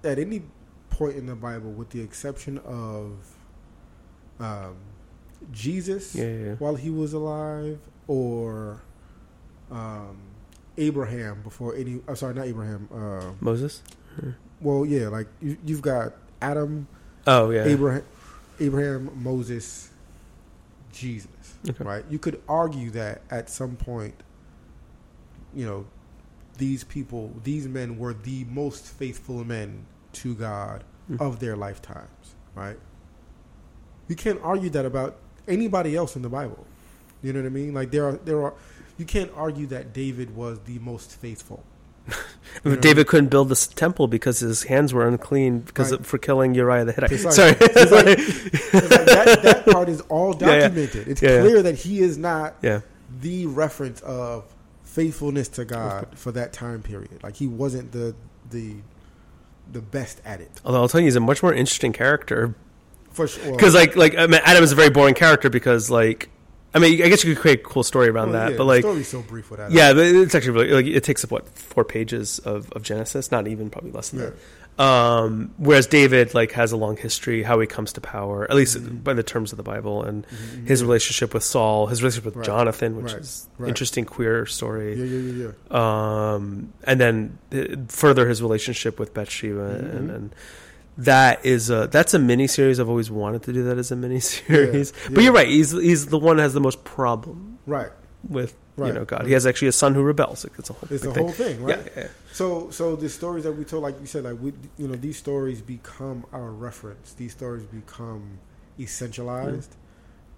[0.03, 0.43] at any
[0.89, 3.13] point in the Bible, with the exception of
[4.39, 4.75] um,
[5.51, 8.81] Jesus Yeah, yeah, while he was alive, or
[9.71, 10.17] um,
[10.77, 12.01] Abraham before any.
[12.07, 12.89] I'm sorry, not Abraham.
[12.93, 13.81] Uh, Moses.
[14.61, 16.87] well, yeah, like you, you've got Adam,
[17.27, 17.65] Oh yeah.
[17.65, 18.03] Abraham,
[18.59, 19.89] Abraham, Moses,
[20.95, 21.83] Jesus, Okay.
[21.83, 22.05] right?
[22.09, 24.15] You could argue that at some point,
[25.53, 25.85] you know,
[26.57, 31.19] these people, these men were the most faithful men to God Mhm.
[31.21, 32.79] of their lifetimes, right?
[34.07, 35.17] You can't argue that about
[35.47, 36.65] anybody else in the Bible.
[37.21, 37.73] You know what I mean?
[37.73, 38.53] Like there are there are
[38.97, 41.63] you can't argue that David was the most faithful.
[42.63, 42.77] You know?
[42.77, 45.99] David couldn't build this temple because his hands were unclean because Right.
[45.99, 47.19] of, for killing Uriah the Hittite.
[47.33, 47.51] Sorry.
[47.51, 48.17] Like-
[48.71, 50.59] that, that part is all Yeah, yeah.
[50.61, 51.07] documented.
[51.07, 51.41] It's Yeah, yeah.
[51.41, 52.81] clear that he is not yeah.
[53.21, 54.45] the reference of
[54.83, 57.21] faithfulness to God for that time period.
[57.23, 58.15] Like he wasn't the
[58.49, 58.75] the
[59.71, 62.53] the best at it Although I'll tell you, he's a much more interesting character
[63.11, 63.51] for sure.
[63.51, 66.29] because, like, like I mean, Adam is a very boring character because, like,
[66.75, 68.65] I mean, I guess you could create a cool story around Well, that, yeah, but
[68.65, 69.71] like, story's so brief with that.
[69.71, 73.31] yeah, but it's actually really like it takes up what four pages of, of Genesis,
[73.31, 74.25] not even probably less than Yeah.
[74.31, 74.35] that.
[74.77, 78.75] Um, whereas David like has a long history, how he comes to power, at least
[78.77, 79.05] Mhm.
[79.05, 82.35] by the terms of the Bible, and Mhm, his relationship with Saul, his relationship with
[82.35, 82.45] Right.
[82.45, 83.21] Jonathan, which Right.
[83.21, 83.69] is Right.
[83.69, 84.95] interesting queer story.
[84.95, 86.33] Yeah, yeah, yeah, yeah.
[86.33, 90.15] um, and then uh, further his relationship with Bathsheba, and, Mhm.
[90.15, 90.35] and
[90.97, 92.79] that is a that's a mini series.
[92.79, 95.23] I've always wanted to do that as a mini series, Yeah, but yeah.
[95.23, 95.47] you're right.
[95.47, 97.91] He's he's the one that has the most problem Right.
[98.27, 98.87] with Right.
[98.87, 99.25] you know God.
[99.25, 100.43] He has actually a son who rebels.
[100.43, 101.79] Like, it's a whole It's the whole thing, right?
[101.95, 104.89] Yeah, yeah, So, so the stories that we told, like you said, like we, you
[104.89, 107.13] know, these stories become our reference.
[107.13, 108.39] These stories become
[108.77, 109.69] essentialized,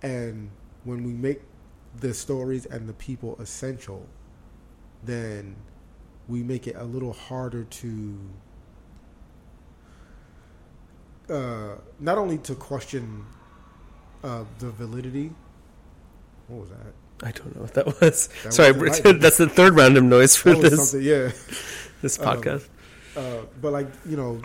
[0.03, 0.51] and
[0.84, 1.41] when we make
[1.99, 4.05] the stories and the people essential,
[5.03, 5.55] then
[6.27, 8.19] we make it a little harder to,
[11.29, 13.25] uh, not only to question
[14.23, 15.31] uh, the validity.
[16.47, 16.93] What was that?
[17.27, 18.29] I don't know what that was.
[18.43, 21.31] That Sorry, was that's the third random noise for this yeah.
[22.01, 22.67] this Um, podcast.
[23.15, 24.41] Uh, but like you know,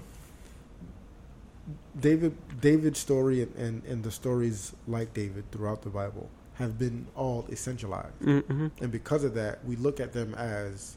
[1.98, 7.06] David David's story and, and, and the stories like David throughout the Bible have been
[7.14, 8.68] all essentialized, mm-hmm.
[8.80, 10.96] and because of that, we look at them as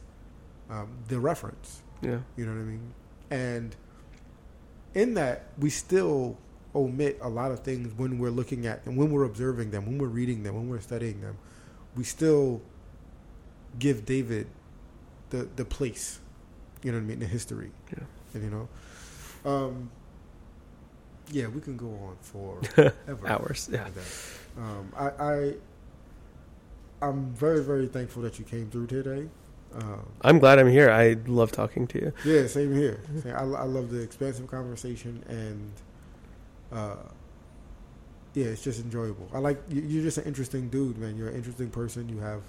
[0.70, 1.82] um, the reference.
[2.02, 2.94] Yeah, You know what I mean?
[3.32, 3.76] And
[4.96, 6.38] in that, we still
[6.74, 9.98] omit a lot of things when we're looking at and when we're observing them, when
[9.98, 11.38] we're reading them, when we're studying them.
[11.96, 12.62] We still
[13.78, 14.48] give David
[15.30, 16.20] the the place,
[16.82, 17.72] you know what I mean, the history.
[17.92, 18.04] Yeah.
[18.34, 19.90] And you know, um,
[21.32, 22.60] yeah, we can go on for
[23.08, 23.70] ever hours.
[23.72, 23.88] Yeah.
[24.58, 25.54] Um, I, I
[27.02, 29.30] I'm very very thankful that you came through today.
[29.76, 30.90] Um, I'm glad I'm here.
[30.90, 32.14] I love talking to you.
[32.26, 33.02] yeah, same here.
[33.22, 35.72] Same- I, I love the expansive conversation and,
[36.72, 36.96] uh,
[38.34, 39.30] yeah, it's just enjoyable.
[39.34, 41.18] I like you, you're just an interesting dude, man.
[41.18, 42.10] You're an interesting person.
[42.10, 42.42] You have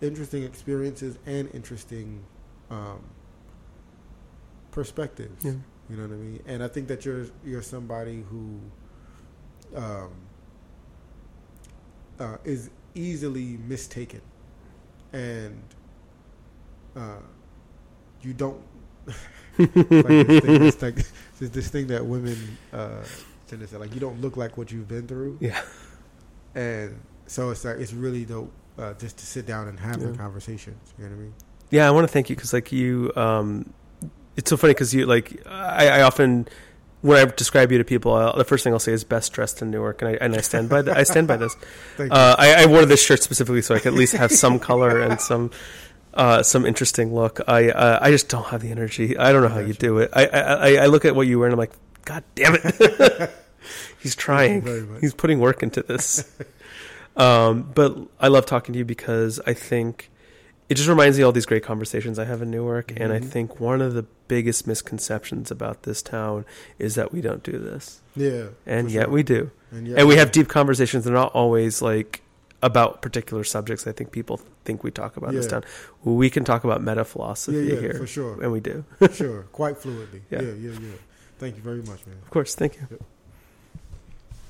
[0.00, 2.22] interesting experiences and interesting
[2.70, 3.02] um,
[4.70, 5.44] perspectives.
[5.44, 5.52] Yeah.
[5.90, 6.42] You know what I mean?
[6.46, 8.60] And I think that you're you're somebody who
[9.74, 10.10] um,
[12.20, 14.20] uh, is easily mistaken,
[15.12, 15.60] and
[16.96, 17.18] uh,
[18.22, 18.60] you don't.
[19.58, 23.02] it's like this thing, it's like it's this thing that women uh,
[23.46, 25.60] tend to say, like you don't look like what you've been through, Yeah,
[26.54, 30.16] and so it's like it's really dope uh, just to sit down and have the
[30.16, 30.94] conversations.
[30.98, 31.34] You know what I mean?
[31.70, 31.88] yeah.
[31.88, 33.72] I want to thank you because like you, um,
[34.36, 36.48] it's so funny because you like I, I often
[37.02, 39.62] when I describe you to people, i the first thing I'll say is best dressed
[39.62, 40.96] in Newark, and I and I stand by that.
[40.96, 41.54] I stand by this.
[41.98, 45.00] Uh, I, I wore this shirt specifically so I could at least have some color
[45.00, 45.50] and some
[46.16, 47.40] uh, some interesting look.
[47.46, 49.16] I uh, I just don't have the energy.
[49.16, 50.10] I don't know how you do it.
[50.12, 51.72] I, I I look at what you wear and I'm like,
[52.04, 53.30] God damn it.
[53.98, 54.62] He's trying.
[55.00, 56.24] He's putting work into this.
[57.16, 60.10] um, but I love talking to you because I think
[60.68, 62.92] it just reminds me of all these great conversations I have in Newark.
[62.96, 63.24] And I Mhm.
[63.28, 66.44] think one of the biggest misconceptions about this town
[66.78, 69.12] is that we don't do this, yeah, and yet sure.
[69.12, 71.04] we do and, yeah, and we have deep conversations.
[71.04, 72.22] They're not always like
[72.66, 73.86] about particular subjects.
[73.86, 75.64] I think people think we talk about in this down.
[76.04, 78.84] We can talk about meta philosophy yeah, yeah, here, for sure, and we do.
[78.98, 80.22] for sure, quite fluidly.
[80.30, 80.42] Yeah.
[80.42, 80.98] yeah, yeah, yeah.
[81.38, 82.16] Thank you very much, man.
[82.22, 82.86] Of course, thank you.
[82.90, 83.02] Yep.